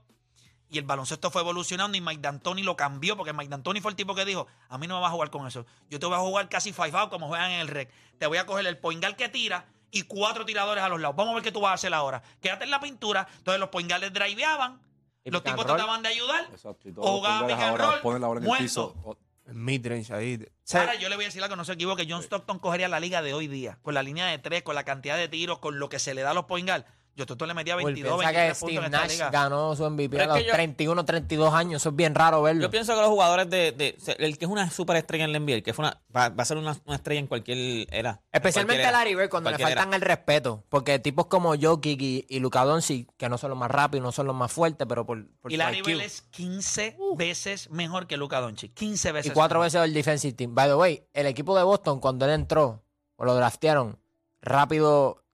y 0.71 0.79
el 0.79 0.85
baloncesto 0.85 1.31
fue 1.31 1.43
evolucionando 1.43 1.97
y 1.97 2.01
Mike 2.01 2.21
D'Antoni 2.21 2.63
lo 2.63 2.77
cambió 2.77 3.17
porque 3.17 3.33
Mike 3.33 3.49
D'Antoni 3.49 3.81
fue 3.81 3.91
el 3.91 3.97
tipo 3.97 4.15
que 4.15 4.25
dijo, 4.25 4.47
a 4.69 4.79
mí 4.79 4.87
no 4.87 4.95
me 4.97 5.01
vas 5.01 5.09
a 5.09 5.13
jugar 5.13 5.31
con 5.31 5.47
eso. 5.47 5.67
Yo 5.91 5.99
te 5.99 6.07
voy 6.07 6.15
a 6.15 6.19
jugar 6.19 6.49
casi 6.49 6.73
five 6.73 6.93
out 6.97 7.11
como 7.11 7.27
juegan 7.27 7.51
en 7.51 7.61
el 7.61 7.69
rec. 7.69 7.91
Te 8.19 8.27
voy 8.27 8.39
a 8.39 8.47
coger 8.47 8.67
el 8.67 8.79
point 8.79 9.03
guard 9.03 9.17
que 9.17 9.29
tira 9.29 9.67
y 9.91 10.03
cuatro 10.03 10.45
tiradores 10.45 10.83
a 10.83 10.89
los 10.89 11.01
lados. 11.01 11.17
Vamos 11.17 11.33
a 11.33 11.35
ver 11.37 11.43
qué 11.45 11.53
tú 11.53 11.61
vas 11.61 11.71
a 11.71 11.75
hacer 11.75 11.93
ahora. 11.95 12.23
Quédate 12.41 12.65
en 12.65 12.71
la 12.71 12.81
pintura. 12.81 13.27
Entonces 13.39 13.61
los 13.61 13.69
point 13.71 13.89
guards 13.91 14.13
driveaban, 14.13 14.81
Y 15.25 15.31
los 15.31 15.43
tipos 15.43 15.65
trataban 15.67 16.03
de 16.03 16.09
ayudar. 16.09 16.47
Exacto. 16.51 16.89
Y 16.89 16.93
O 16.93 16.95
todos 16.95 17.07
los 17.07 17.17
jugaba 17.17 17.39
jugadores 17.41 17.57
pick 17.57 17.65
and 17.65 17.71
ahora 17.81 17.91
roll, 17.93 18.01
ponen 18.03 18.21
la 18.23 18.29
bola 18.29 18.39
en 18.39 18.45
el 18.45 18.49
muerto. 18.49 18.65
piso. 18.65 19.19
Midrange 19.51 20.13
ahí. 20.13 20.47
Ahora 20.75 20.95
yo 20.97 21.09
le 21.09 21.15
voy 21.17 21.25
a 21.25 21.29
decir 21.29 21.43
algo, 21.43 21.57
no 21.57 21.65
se 21.65 21.73
equivoque. 21.73 22.07
John 22.09 22.23
Stockton 22.23 22.59
cogería 22.59 22.87
la 22.89 23.01
liga 23.01 23.23
de 23.23 23.33
hoy 23.33 23.47
día. 23.49 23.79
Con 23.83 23.95
la 23.95 24.03
línea 24.03 24.27
de 24.27 24.39
tres, 24.39 24.63
con 24.63 24.75
la 24.75 24.85
cantidad 24.85 25.17
de 25.17 25.29
tiros, 25.29 25.59
con 25.59 25.79
lo 25.79 25.89
que 25.89 25.99
se 25.99 26.13
le 26.15 26.21
da 26.21 26.33
a 26.33 26.35
los 26.35 26.45
point 26.45 26.69
guard. 26.69 26.85
Yo 27.19 27.27
Toto 27.27 27.45
le 27.47 27.53
metía 27.55 27.75
Uy, 27.77 27.85
22, 27.85 28.17
piensa 28.17 28.33
23 28.33 28.53
que 28.57 28.61
puntos 28.61 28.69
Steve 28.71 28.79
en 28.79 28.85
esta 28.95 28.99
Nash 29.01 29.11
liga. 29.13 29.31
ganó 29.31 29.75
su 29.75 29.85
MVP 29.91 30.17
Pero 30.17 30.23
a 30.23 30.25
es 30.25 30.29
los 30.29 30.39
que 30.39 30.47
yo- 30.47 30.53
31, 30.53 31.05
32 31.05 31.53
años. 31.55 31.83
Eso 31.83 31.89
es 31.89 31.97
bien 31.97 32.15
raro 32.15 32.43
verlo. 32.43 32.63
Yo 32.63 32.71
pienso 32.71 32.95
que 32.95 33.01
los 33.01 33.09
jugadores 33.11 33.51
de, 33.51 33.73
de- 33.73 33.97
se- 33.99 34.13
el 34.25 34.39
que 34.39 34.45
es 34.45 34.51
una 34.51 34.71
superestrella 34.71 35.25
en 35.25 35.33
la 35.33 35.39
NBA, 35.41 35.55
el 35.57 35.63
que 35.65 35.73
fue 35.75 35.85
una, 35.87 36.01
va, 36.17 36.29
va 36.29 36.43
a 36.43 36.47
ser 36.47 36.57
una, 36.59 36.77
una 36.87 36.95
estrella 36.97 37.19
en 37.21 37.27
cualquier 37.27 37.93
era. 37.93 38.21
Especialmente 38.31 38.83
era. 38.83 38.93
Larry 38.93 39.17
Bird 39.17 39.29
cuando 39.31 39.51
le 39.51 39.59
faltan 39.59 39.93
el 39.95 40.01
respeto. 40.01 40.63
Porque 40.69 41.01
tipos 41.01 41.27
como 41.27 41.55
Jokic 41.61 42.01
y, 42.01 42.27
y 42.29 42.39
Luka 42.39 42.65
Doncic, 42.65 43.09
que 43.17 43.29
no 43.29 43.37
son 43.37 43.51
los 43.51 43.59
más 43.59 43.71
rápidos, 43.71 44.05
no 44.05 44.13
son 44.13 44.29
los 44.29 44.37
más 44.37 44.53
fuertes, 44.53 44.87
pero 44.89 45.05
por, 45.05 45.27
por 45.41 45.51
Y 45.51 45.57
su 45.57 45.59
Larry 45.59 45.79
IQ. 45.79 45.87
Bird 45.87 46.01
es 46.03 46.23
15 46.31 46.97
veces 47.17 47.69
mejor 47.71 48.07
que 48.07 48.17
Luka 48.17 48.41
Doncic. 48.41 48.73
15 48.75 49.11
veces. 49.11 49.33
Y 49.33 49.35
cuatro 49.35 49.59
mejor. 49.59 49.67
veces 49.67 49.83
el 49.85 49.93
defensive 49.93 50.35
team. 50.35 50.55
By 50.55 50.69
the 50.69 50.77
way, 50.77 51.03
el 51.13 51.27
equipo 51.27 51.57
de 51.57 51.65
Boston, 51.65 51.99
cuando 51.99 52.25
él 52.27 52.31
entró, 52.31 52.85
o 53.17 53.25
lo 53.25 53.35
draftearon, 53.35 53.99
rápido 54.41 55.25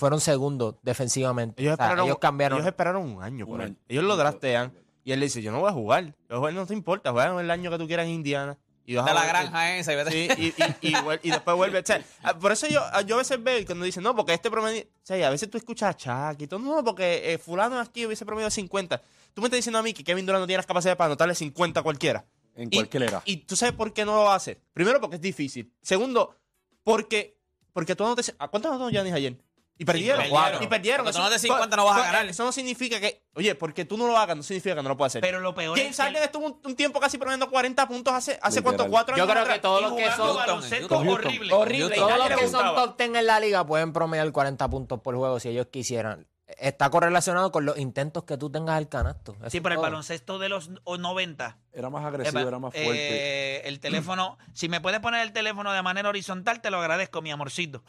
fueron 0.00 0.20
segundos 0.20 0.74
defensivamente. 0.82 1.62
Ellos 1.62 1.74
O 1.74 1.76
sea, 1.76 1.84
esperaron, 1.86 2.06
ellos 2.06 2.18
cambiaron. 2.18 2.58
ellos 2.58 2.66
esperaron 2.68 3.02
un 3.04 3.22
año 3.22 3.46
por 3.46 3.56
Un 3.56 3.60
él. 3.60 3.66
año. 3.68 3.76
Ellos 3.88 4.04
lo 4.04 4.16
draftean 4.16 4.72
y 5.04 5.12
él 5.12 5.20
le 5.20 5.26
dice, 5.26 5.40
yo 5.42 5.52
no 5.52 5.60
voy 5.60 5.70
a 5.70 5.72
jugar. 5.72 6.14
Yo 6.28 6.50
no 6.50 6.66
te 6.66 6.74
importa, 6.74 7.12
juega 7.12 7.40
el 7.40 7.50
año 7.50 7.70
que 7.70 7.78
tú 7.78 7.86
quieras 7.86 8.06
en 8.06 8.12
Indiana. 8.12 8.58
Y 8.86 8.96
vas 8.96 9.04
De 9.04 9.10
a 9.12 9.14
la 9.14 9.24
granja 9.26 9.76
esa. 9.76 9.92
y 9.92 9.96
vete- 9.96 10.10
Sí, 10.10 10.28
y, 10.36 10.88
y, 10.88 10.90
y, 10.90 10.94
y 11.22 11.30
después 11.30 11.56
vuelve. 11.56 11.78
O 11.78 11.86
sea, 11.86 12.02
ah, 12.22 12.36
por 12.36 12.50
eso 12.50 12.66
yo, 12.66 12.80
yo 13.06 13.14
a 13.14 13.18
veces 13.18 13.40
veo 13.40 13.64
cuando 13.64 13.84
dicen, 13.84 14.02
no, 14.02 14.16
porque 14.16 14.32
este 14.34 14.50
promedio. 14.50 14.82
O 14.82 14.86
sea, 15.04 15.16
y 15.16 15.22
a 15.22 15.30
veces 15.30 15.48
tú 15.48 15.58
escuchas 15.58 15.90
a 15.90 15.96
Chuck 16.32 16.40
y 16.42 16.48
todo, 16.48 16.58
no, 16.58 16.82
porque 16.82 17.32
eh, 17.32 17.38
Fulano 17.38 17.78
aquí 17.78 18.04
hubiese 18.06 18.26
promedio 18.26 18.50
50. 18.50 19.00
Tú 19.32 19.42
me 19.42 19.46
estás 19.46 19.58
diciendo 19.58 19.78
a 19.78 19.82
mí 19.82 19.92
que 19.92 20.02
Kevin 20.02 20.26
Durant 20.26 20.40
no 20.42 20.46
tiene 20.46 20.56
las 20.58 20.66
capacidades 20.66 20.96
para 20.96 21.06
anotarle 21.06 21.36
50 21.36 21.78
a 21.78 21.82
cualquiera. 21.84 22.24
En 22.56 22.68
Y- 22.72 22.76
cualquier 22.78 23.04
era. 23.04 23.22
Y 23.26 23.36
tú 23.36 23.54
sabes 23.54 23.74
por 23.76 23.92
qué 23.92 24.04
no 24.04 24.14
lo 24.14 24.30
hace. 24.30 24.60
Primero, 24.72 25.00
porque 25.00 25.16
es 25.16 25.22
difícil. 25.22 25.72
Segundo, 25.82 26.34
porque, 26.82 27.38
porque 27.72 27.94
tú 27.94 28.04
anotes. 28.04 28.34
¿A 28.38 28.48
cuántos 28.48 28.72
anotó 28.72 28.90
Giannis 28.90 29.12
ayer? 29.12 29.36
Y 29.80 29.84
perdieron. 29.86 30.20
perdieron. 30.20 30.62
Y 30.62 30.66
perdieron. 30.66 31.08
Eso- 31.08 31.20
anotes 31.20 31.40
50 31.40 31.74
no 31.74 31.86
vas 31.86 31.96
a 32.02 32.04
ganar. 32.04 32.26
Eso 32.26 32.44
no 32.44 32.52
significa 32.52 33.00
que. 33.00 33.24
Oye, 33.34 33.54
porque 33.54 33.86
tú 33.86 33.96
no 33.96 34.06
lo 34.06 34.18
hagas, 34.18 34.36
no 34.36 34.42
significa 34.42 34.74
que 34.74 34.82
no 34.82 34.90
lo 34.90 34.96
puedas 34.98 35.12
hacer. 35.12 35.22
Pero 35.22 35.40
lo 35.40 35.54
peor 35.54 35.74
James 35.78 35.92
es 35.92 35.96
que 35.96 36.02
Harden 36.02 36.22
estuvo 36.22 36.46
un, 36.46 36.60
un 36.62 36.76
tiempo 36.76 37.00
casi 37.00 37.16
promediando 37.16 37.48
40 37.48 37.88
puntos 37.88 38.12
hace, 38.12 38.38
hace 38.42 38.60
cuánto, 38.62 38.86
cuatro 38.90 39.16
Yo 39.16 39.22
años. 39.24 39.34
creo 39.36 39.46
que 39.54 39.58
todos 39.60 39.80
los 39.82 39.92
que 39.94 40.10
son 40.12 40.36
baloncesto 40.36 40.88
Houston. 40.98 41.08
horrible. 41.08 41.52
Horrible. 41.54 41.94
Todos 41.96 42.18
los 42.18 42.38
que 42.38 42.48
son 42.48 42.74
top 42.74 42.98
10 42.98 43.14
en 43.16 43.26
la 43.26 43.40
liga 43.40 43.64
pueden 43.64 43.94
promediar 43.94 44.30
40 44.30 44.68
puntos 44.68 45.00
por 45.00 45.16
juego 45.16 45.40
si 45.40 45.48
ellos 45.48 45.68
quisieran. 45.72 46.26
Está 46.58 46.90
correlacionado 46.90 47.52
con 47.52 47.64
los 47.64 47.78
intentos 47.78 48.24
que 48.24 48.36
tú 48.36 48.50
tengas 48.50 48.76
al 48.76 48.88
canasto. 48.88 49.36
Eso 49.40 49.50
Sí, 49.50 49.60
pero 49.60 49.76
el 49.76 49.80
baloncesto 49.80 50.38
de 50.40 50.48
los 50.48 50.70
o- 50.82 50.98
90. 50.98 51.58
Era 51.72 51.88
más 51.90 52.04
agresivo, 52.04 52.40
era 52.40 52.58
más 52.58 52.74
fuerte. 52.74 52.90
eh, 52.92 53.62
el 53.68 53.78
teléfono, 53.80 54.36
si 54.52 54.68
me 54.68 54.80
puedes 54.80 54.98
poner 55.00 55.22
el 55.22 55.32
teléfono 55.32 55.72
de 55.72 55.80
manera 55.80 56.08
horizontal, 56.10 56.60
te 56.60 56.70
lo 56.72 56.78
agradezco, 56.80 57.22
mi 57.22 57.30
amorcito. 57.30 57.82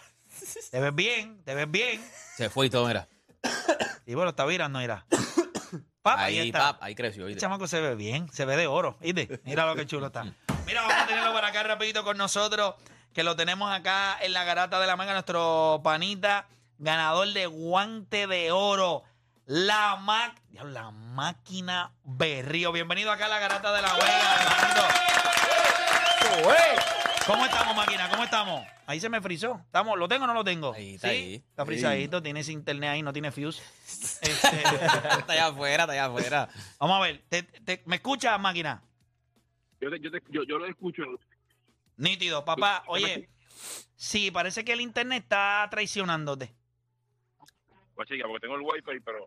Te 0.71 0.79
ves 0.79 0.95
bien, 0.95 1.43
te 1.43 1.53
ves 1.55 1.69
bien. 1.69 2.03
Se 2.35 2.49
fue 2.49 2.65
y 2.67 2.69
todo, 2.69 2.87
mira. 2.87 3.07
Y 4.05 4.13
bueno, 4.15 4.29
está 4.31 4.45
virando, 4.45 4.79
mira. 4.79 5.05
Pap, 6.01 6.17
ahí, 6.17 6.39
Ahí, 6.39 6.47
está. 6.47 6.59
pap, 6.73 6.83
ahí 6.83 6.95
creció. 6.95 7.27
El 7.27 7.37
chamaco 7.37 7.67
se 7.67 7.79
ve 7.79 7.93
bien, 7.95 8.27
se 8.33 8.43
ve 8.45 8.57
de 8.57 8.65
oro, 8.65 8.97
¿viste? 9.01 9.39
Mira 9.43 9.67
lo 9.67 9.75
que 9.75 9.85
chulo 9.85 10.07
está. 10.07 10.23
Mira, 10.65 10.81
vamos 10.81 10.97
a 10.97 11.05
tenerlo 11.05 11.31
por 11.31 11.45
acá 11.45 11.61
rapidito 11.63 12.03
con 12.03 12.17
nosotros, 12.17 12.73
que 13.13 13.23
lo 13.23 13.35
tenemos 13.35 13.71
acá 13.71 14.17
en 14.21 14.33
la 14.33 14.43
garata 14.43 14.79
de 14.79 14.87
la 14.87 14.95
manga, 14.95 15.13
nuestro 15.13 15.81
panita, 15.83 16.47
ganador 16.79 17.27
de 17.33 17.45
guante 17.45 18.25
de 18.25 18.51
oro, 18.51 19.03
la 19.45 19.95
Mac, 19.97 20.41
la 20.51 20.89
máquina 20.91 21.93
Berrío. 22.03 22.71
Bienvenido 22.71 23.11
acá 23.11 23.25
a 23.25 23.29
la 23.29 23.39
garata 23.39 23.71
de 23.73 23.81
la 23.81 23.93
Vega, 23.93 24.35
hermanito. 24.39 24.81
¿Cómo 27.27 27.45
estamos, 27.45 27.75
máquina? 27.75 28.09
¿Cómo 28.09 28.23
estamos? 28.23 28.65
Ahí 28.87 28.99
se 28.99 29.07
me 29.09 29.21
frizó. 29.21 29.61
¿Estamos? 29.65 29.97
¿Lo 29.97 30.07
tengo 30.07 30.23
o 30.25 30.27
no 30.27 30.33
lo 30.33 30.43
tengo? 30.43 30.73
Ahí, 30.73 30.95
está 30.95 31.09
¿Sí? 31.09 31.13
ahí. 31.15 31.35
Está 31.35 31.65
frisadito, 31.65 32.21
tienes 32.21 32.49
internet 32.49 32.89
ahí, 32.89 33.01
no 33.03 33.13
tiene 33.13 33.31
fuse. 33.31 33.61
Este, 34.21 34.61
está 34.61 35.33
allá 35.33 35.47
afuera, 35.47 35.83
está 35.83 35.93
allá 35.93 36.05
afuera. 36.05 36.49
Vamos 36.79 36.97
a 36.97 37.01
ver, 37.01 37.23
¿te- 37.29 37.43
te- 37.43 37.83
me 37.85 37.97
escuchas, 37.97 38.39
máquina? 38.39 38.81
Yo, 39.79 39.89
te- 39.89 39.99
yo, 39.99 40.11
te- 40.11 40.21
yo, 40.29 40.43
yo 40.43 40.57
lo 40.57 40.65
escucho. 40.65 41.03
Nítido, 41.97 42.43
papá. 42.43 42.83
Oye, 42.87 43.29
sí, 43.95 44.31
parece 44.31 44.65
que 44.65 44.73
el 44.73 44.81
internet 44.81 45.23
está 45.23 45.67
traicionándote. 45.69 46.53
Pues 47.95 48.07
chica, 48.09 48.25
porque 48.27 48.41
tengo 48.41 48.55
el 48.55 48.61
wifi, 48.61 48.99
pero 49.05 49.23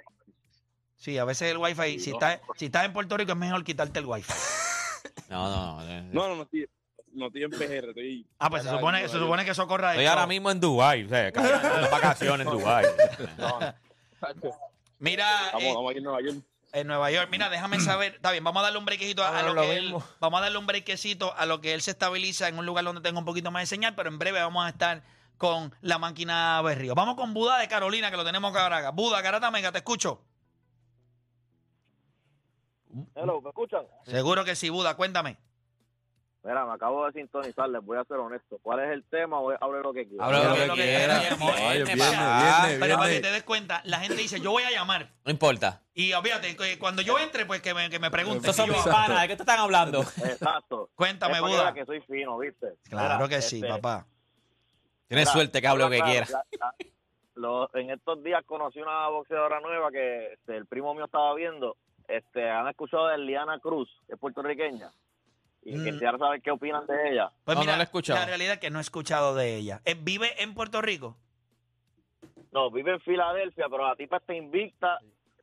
Sí, 0.96 1.18
a 1.18 1.24
veces 1.24 1.50
el 1.50 1.59
wifi, 1.59 2.00
si 2.00 2.11
estás, 2.11 2.40
si 2.57 2.66
estás 2.66 2.85
en 2.87 2.92
Puerto 2.92 3.16
Rico 3.16 3.33
es 3.33 3.38
mejor 3.38 3.62
quitarte 3.64 3.98
el 4.00 4.07
wifi. 4.07 4.33
No, 5.28 5.48
no, 5.48 5.80
no. 5.80 6.02
no, 6.12 6.28
no, 6.28 6.37
no 6.37 6.42
estoy, 6.42 6.61
no 6.61 6.66
estoy 7.27 7.42
en 7.44 7.50
PR, 7.50 7.88
estoy. 7.90 8.27
Ah, 8.38 8.50
pues 8.50 8.62
se 8.62 8.70
supone, 8.70 9.09
se 9.09 9.18
supone 9.18 9.44
que 9.44 9.50
eso 9.53 9.66
corra 9.66 9.88
de 9.90 9.94
Estoy 9.96 10.07
ahora 10.07 10.27
mismo 10.27 10.50
en 10.50 10.61
Dubái, 10.61 11.05
o 11.05 11.09
sea, 11.09 11.29
en 11.29 11.90
vacaciones 11.90 12.46
en 12.46 12.53
Dubái. 12.53 12.87
Mira, 14.98 15.27
Vamos, 15.53 15.62
eh, 15.62 15.72
vamos 15.74 15.90
aquí 15.90 15.98
en 15.98 16.05
Nueva 16.05 16.20
York. 16.22 16.37
en 16.72 16.87
Nueva 16.87 17.11
York, 17.11 17.29
mira, 17.31 17.50
déjame 17.50 17.81
saber. 17.81 18.14
Está 18.14 18.31
bien, 18.33 18.42
vamos 18.44 18.61
a 18.61 18.64
darle 18.64 18.79
un 18.79 18.85
brequecito 18.85 19.22
a, 19.22 19.38
a 19.38 19.42
lo 19.42 19.55
lo 19.55 19.62
que 19.62 19.77
él, 19.77 19.85
mismo. 19.85 20.05
vamos 20.20 20.38
a 20.38 20.42
darle 20.44 20.59
un 20.59 20.66
brequecito 20.66 21.35
a 21.37 21.46
lo 21.46 21.61
que 21.61 21.74
él 21.74 21.83
se 21.83 21.90
estabiliza 21.90 22.48
en 22.48 22.59
un 22.59 22.66
lugar 22.66 22.85
donde 22.85 23.00
tenga 23.03 23.18
un 23.18 23.24
poquito 23.24 23.50
más 23.50 23.62
de 23.62 23.66
señal, 23.66 23.94
pero 23.94 24.09
en 24.09 24.18
breve 24.18 24.40
vamos 24.40 24.64
a 24.64 24.68
estar 24.70 25.03
con 25.37 25.74
la 25.83 25.98
máquina 25.98 26.62
Berrío. 26.62 26.94
Vamos 26.94 27.16
con 27.16 27.35
Buda 27.35 27.59
de 27.59 27.68
Carolina, 27.68 28.11
que 28.11 28.16
lo 28.16 28.24
tenemos 28.24 28.50
acá 28.50 28.62
ahora. 28.64 28.90
Buda, 28.92 29.20
Garata 29.20 29.50
Mega, 29.50 29.72
te 29.72 29.79
escucho. 29.79 30.22
Hello, 33.16 33.40
¿me 33.40 33.48
escuchan? 33.50 33.83
Seguro 34.07 34.44
que 34.44 34.55
sí, 34.55 34.70
Buda, 34.70 34.94
cuéntame. 34.96 35.37
Mira, 36.44 36.66
me 36.66 36.74
acabo 36.74 37.07
de 37.07 37.12
sintonizar, 37.12 37.70
les 37.70 37.83
voy 37.83 37.96
a 37.96 38.04
ser 38.04 38.18
honesto. 38.18 38.59
¿Cuál 38.61 38.80
es 38.80 38.90
el 38.90 39.02
tema? 39.04 39.38
Voy 39.38 39.54
a 39.59 39.64
hablar 39.64 39.83
lo 39.83 39.94
que 39.94 40.07
quiera. 40.07 40.26
Habla 40.26 40.66
lo 40.66 40.74
que 40.74 40.83
quiera. 40.83 41.20
papá. 41.38 42.66
viene, 42.66 42.80
Pero 42.80 42.96
para 42.98 43.11
que 43.11 43.20
te 43.20 43.30
des 43.30 43.42
cuenta, 43.44 43.80
la 43.85 43.98
gente 44.00 44.16
dice, 44.16 44.38
yo 44.40 44.50
voy 44.50 44.62
a 44.62 44.70
llamar. 44.70 45.09
No 45.24 45.30
importa. 45.30 45.80
Y 45.94 46.12
fíjate, 46.12 46.54
que 46.54 46.78
cuando 46.78 47.00
yo 47.00 47.18
entre, 47.18 47.46
pues 47.46 47.62
que 47.62 47.72
me, 47.72 47.88
que 47.88 47.98
me 47.98 48.11
pregunten. 48.11 48.40
Estos 48.50 48.57
son 48.57 48.68
mis 48.68 48.83
panas, 48.83 49.22
¿de 49.22 49.28
qué 49.28 49.37
te 49.37 49.42
están 49.42 49.59
hablando? 49.59 50.02
Exacto. 50.02 50.90
Cuéntame, 50.94 51.40
Buda. 51.40 51.72
que 51.72 51.87
soy 51.87 52.02
fino, 52.02 52.37
¿viste? 52.37 52.74
Claro 52.90 53.14
Mira, 53.24 53.28
que 53.28 53.40
sí, 53.40 53.57
este, 53.57 53.68
papá. 53.68 54.07
Tienes 55.09 55.30
suerte 55.30 55.62
que 55.62 55.66
hable 55.66 55.85
lo 55.85 55.90
que 55.90 55.96
claro, 55.96 56.12
quiera. 56.50 57.70
en 57.74 57.90
estos 57.90 58.22
días 58.22 58.42
conocí 58.44 58.80
una 58.80 59.09
boxeadora 59.09 59.61
nueva 59.61 59.90
que 59.90 60.35
este, 60.35 60.59
el 60.59 60.66
primo 60.66 60.92
mío 60.92 61.07
estaba 61.07 61.35
viendo. 61.35 61.78
Este, 62.07 62.50
han 62.50 62.68
escuchado 62.68 63.07
de 63.07 63.16
Liana 63.16 63.59
Cruz, 63.61 63.88
que 64.07 64.12
es 64.12 64.18
puertorriqueña. 64.18 64.92
Y 65.64 65.77
Mm. 65.77 65.85
quisiera 65.85 66.18
saber 66.18 66.42
qué 66.42 66.50
opinan 66.50 66.87
de 66.87 67.12
ella. 67.12 67.31
Pues 67.44 67.55
No, 67.57 67.61
mira, 67.62 67.72
no 67.72 67.79
la 67.79 67.83
he 67.83 67.87
escuchado. 67.87 68.20
la 68.20 68.27
realidad 68.27 68.55
es 68.55 68.59
que 68.61 68.70
no 68.70 68.79
he 68.79 68.83
escuchado 68.83 69.35
de 69.35 69.57
ella. 69.57 69.81
Eh, 69.85 69.96
¿Vive 69.98 70.42
en 70.42 70.53
Puerto 70.55 70.83
Rico? 70.83 71.16
No, 72.53 72.70
vive 72.70 72.92
en 72.92 73.00
Filadelfia, 73.00 73.66
pero 73.70 73.88
la 73.88 73.96
tipa 73.96 74.18
está 74.18 74.35
invicta. 74.35 74.98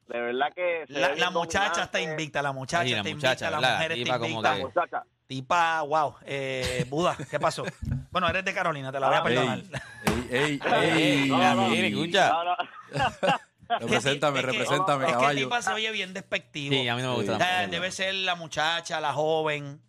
De 0.07 0.19
verdad 0.19 0.47
que... 0.55 0.85
se 0.87 0.93
La, 1.17 1.29
muchacha 1.29 1.83
está 1.83 1.99
invicta, 2.01 2.41
la 2.41 2.51
muchacha 2.51 2.83
Sí, 2.83 2.91
la 2.91 2.97
está 2.97 3.09
muchacha, 3.15 3.45
invicta, 3.47 3.49
la 3.61 3.71
mujer 3.73 3.91
está 3.93 4.15
invicta. 4.27 4.55
que- 4.55 4.61
Muchacha, 4.63 5.03
Tipa, 5.27 5.81
wow. 5.83 6.15
Eh, 6.25 6.85
Buda, 6.89 7.15
¿qué 7.29 7.39
pasó? 7.39 7.63
bueno, 8.11 8.27
eres 8.27 8.43
de 8.43 8.53
Carolina, 8.53 8.91
te 8.91 8.99
la 8.99 9.07
voy 9.07 9.15
a 9.15 9.19
Ah, 9.19 9.23
perdonar. 9.23 9.59
Ey, 9.59 10.27
ey, 10.29 10.59
ey. 10.65 11.21
Ey, 11.23 11.29
no, 11.29 11.55
no, 11.55 11.73
escucha. 11.73 12.29
no, 12.29 12.43
no. 12.43 12.55
Represéntame, 13.79 14.39
Es 14.39 14.45
que- 14.45 14.51
represéntame, 14.51 15.05
Es 15.05 15.11
que 15.11 15.17
caballo. 15.17 15.39
tipa 15.45 15.61
se 15.61 15.71
oye 15.71 15.91
bien 15.91 16.13
despectivo. 16.13 16.75
Sí, 16.75 16.87
a 16.89 16.95
mí 16.95 17.01
no 17.01 17.11
me 17.11 17.15
gusta 17.15 17.37
tampoco. 17.37 17.71
debe 17.71 17.91
ser 17.91 18.13
la 18.15 18.35
muchacha, 18.35 18.99
la 18.99 19.13
joven. 19.13 19.81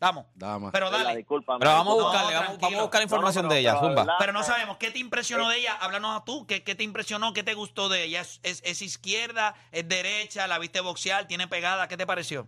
Vamos. 0.00 0.26
Dama. 0.34 0.70
Pero 0.72 0.90
dale. 0.90 1.16
disculpa. 1.16 1.56
Pero 1.58 1.70
vamos 1.70 1.94
a 1.94 1.96
No, 1.96 2.02
buscarle, 2.04 2.34
vamos, 2.34 2.74
a 2.74 2.80
buscar 2.82 3.02
información 3.02 3.44
No, 3.44 3.48
no, 3.48 3.54
de 3.54 3.60
ella, 3.60 3.74
pero- 3.80 3.94
Zumba. 3.94 4.32
no 4.32 4.42
sabemos 4.42 4.76
qué 4.76 4.90
te 4.90 4.98
impresionó 4.98 5.48
de 5.48 5.58
ella. 5.58 5.74
Háblanos 5.80 6.20
a 6.20 6.24
tú. 6.24 6.46
¿Qué, 6.46 6.62
qué 6.62 6.74
te 6.74 6.82
impresionó? 6.84 7.32
¿Qué 7.32 7.42
te 7.42 7.54
gustó 7.54 7.88
de 7.88 8.04
ella? 8.04 8.20
¿Es, 8.20 8.40
es, 8.42 8.62
es 8.64 8.82
izquierda? 8.82 9.54
¿Es 9.72 9.88
derecha? 9.88 10.46
¿La 10.46 10.58
viste 10.58 10.80
boxear? 10.80 11.26
¿Tiene 11.26 11.48
pegada? 11.48 11.88
¿Qué 11.88 11.96
te 11.96 12.06
pareció? 12.06 12.46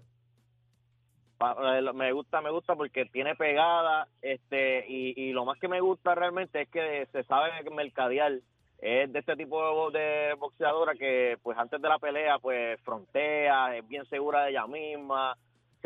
Pa- 1.38 1.56
eh, 1.78 1.82
Me 1.94 2.12
gusta, 2.12 2.40
me 2.40 2.50
gusta 2.50 2.74
porque 2.74 3.04
tiene 3.06 3.34
pegada, 3.36 4.08
este, 4.22 4.86
y, 4.88 5.12
y 5.20 5.32
lo 5.32 5.44
más 5.44 5.58
que 5.58 5.68
me 5.68 5.80
gusta 5.80 6.14
realmente 6.14 6.62
es 6.62 6.68
que 6.68 7.08
se 7.12 7.24
sabe 7.24 7.50
mercadear. 7.70 8.32
Es 8.78 9.10
de 9.10 9.18
este 9.18 9.36
tipo 9.36 9.90
de, 9.90 9.98
de 9.98 10.34
boxeadora 10.34 10.92
que, 10.94 11.38
pues, 11.42 11.56
antes 11.56 11.80
de 11.80 11.88
la 11.88 11.98
pelea, 11.98 12.38
pues, 12.38 12.78
frontea, 12.82 13.74
es 13.76 13.88
bien 13.88 14.04
segura 14.10 14.44
de 14.44 14.50
ella 14.50 14.66
misma, 14.66 15.36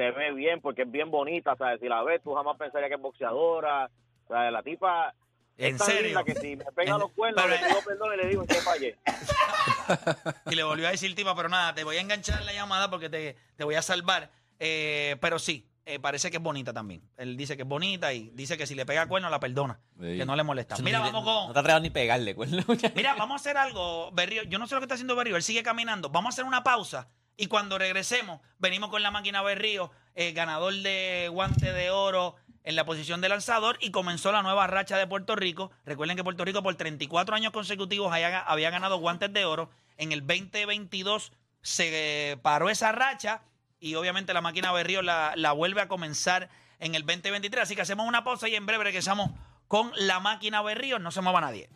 se 0.00 0.10
ve 0.12 0.32
bien 0.32 0.60
porque 0.62 0.82
es 0.82 0.90
bien 0.90 1.10
bonita, 1.10 1.54
¿sabes? 1.56 1.78
Si 1.80 1.88
la 1.88 2.02
ves, 2.02 2.22
tú 2.22 2.34
jamás 2.34 2.56
pensarías 2.56 2.88
que 2.88 2.94
es 2.94 3.00
boxeadora. 3.02 3.90
O 4.26 4.28
sea, 4.28 4.50
la 4.50 4.62
tipa 4.62 5.14
¿En 5.58 5.74
es 5.74 5.78
tan 5.78 5.88
serio? 5.88 6.04
linda 6.06 6.24
que 6.24 6.34
si 6.36 6.56
me 6.56 6.64
pega 6.74 6.96
los 6.96 7.10
cuernos, 7.12 7.44
le 7.48 7.58
digo 7.58 7.80
perdón 7.86 8.14
y 8.14 8.16
le 8.16 8.28
digo 8.28 8.42
en 8.42 8.48
qué 8.48 8.54
fallé. 8.56 8.96
Y 10.50 10.54
le 10.54 10.62
volvió 10.62 10.88
a 10.88 10.90
decir, 10.92 11.14
tipa, 11.14 11.34
pero 11.34 11.48
nada, 11.48 11.74
te 11.74 11.84
voy 11.84 11.96
a 11.96 12.00
enganchar 12.00 12.40
en 12.40 12.46
la 12.46 12.52
llamada 12.52 12.88
porque 12.88 13.10
te, 13.10 13.36
te 13.56 13.64
voy 13.64 13.74
a 13.74 13.82
salvar. 13.82 14.30
Eh, 14.58 15.16
pero 15.20 15.38
sí, 15.38 15.68
eh, 15.84 15.98
parece 15.98 16.30
que 16.30 16.36
es 16.38 16.42
bonita 16.42 16.72
también. 16.72 17.02
Él 17.16 17.36
dice 17.36 17.56
que 17.56 17.62
es 17.62 17.68
bonita 17.68 18.12
y 18.12 18.30
dice 18.30 18.56
que 18.56 18.66
si 18.66 18.74
le 18.74 18.86
pega 18.86 19.06
cuerno 19.06 19.28
la 19.28 19.40
perdona, 19.40 19.80
Sí. 20.00 20.16
que 20.16 20.24
no 20.24 20.34
le 20.36 20.44
molesta. 20.44 20.76
Mira, 20.78 21.00
vamos 21.00 21.24
No 21.24 21.46
con... 21.46 21.52
te 21.52 21.58
atrevas 21.58 21.82
ni 21.82 21.90
pegarle, 21.90 22.34
cuerno. 22.34 22.62
Mira, 22.94 23.14
vamos 23.14 23.34
a 23.34 23.36
hacer 23.40 23.56
algo, 23.58 24.10
Berrío. 24.12 24.44
Yo 24.44 24.58
no 24.58 24.66
sé 24.66 24.74
lo 24.76 24.80
que 24.80 24.84
está 24.84 24.94
haciendo 24.94 25.14
Berrío, 25.16 25.36
él 25.36 25.42
sigue 25.42 25.62
caminando. 25.62 26.08
Vamos 26.08 26.28
a 26.28 26.34
hacer 26.34 26.44
una 26.44 26.62
pausa 26.62 27.08
y 27.40 27.46
cuando 27.46 27.78
regresemos, 27.78 28.40
venimos 28.58 28.90
con 28.90 29.02
la 29.02 29.10
máquina 29.10 29.42
Berrío, 29.42 29.90
eh, 30.14 30.32
ganador 30.32 30.74
de 30.74 31.28
guante 31.32 31.72
de 31.72 31.90
oro, 31.90 32.36
en 32.62 32.76
la 32.76 32.84
posición 32.84 33.22
de 33.22 33.30
lanzador 33.30 33.78
y 33.80 33.90
comenzó 33.90 34.30
la 34.32 34.42
nueva 34.42 34.66
racha 34.66 34.98
de 34.98 35.06
Puerto 35.06 35.34
Rico. 35.34 35.70
Recuerden 35.86 36.16
que 36.18 36.22
Puerto 36.24 36.44
Rico 36.44 36.62
por 36.62 36.74
34 36.74 37.34
años 37.34 37.52
consecutivos 37.52 38.12
haya- 38.12 38.40
había 38.40 38.68
ganado 38.70 38.98
guantes 38.98 39.32
de 39.32 39.46
oro. 39.46 39.70
En 39.96 40.12
el 40.12 40.20
2022 40.26 41.32
se 41.62 42.38
paró 42.42 42.68
esa 42.68 42.92
racha 42.92 43.40
y 43.80 43.94
obviamente 43.94 44.34
la 44.34 44.42
máquina 44.42 44.72
Berrío 44.72 45.00
la, 45.00 45.32
la 45.36 45.52
vuelve 45.52 45.80
a 45.80 45.88
comenzar 45.88 46.50
en 46.80 46.94
el 46.94 47.06
2023. 47.06 47.62
Así 47.62 47.74
que 47.74 47.82
hacemos 47.82 48.06
una 48.06 48.24
pausa 48.24 48.46
y 48.48 48.54
en 48.54 48.66
breve 48.66 48.84
regresamos 48.84 49.30
con 49.66 49.90
la 49.96 50.20
máquina 50.20 50.60
Berrío. 50.60 50.98
No 50.98 51.10
se 51.10 51.22
mueva 51.22 51.40
nadie. 51.40 51.70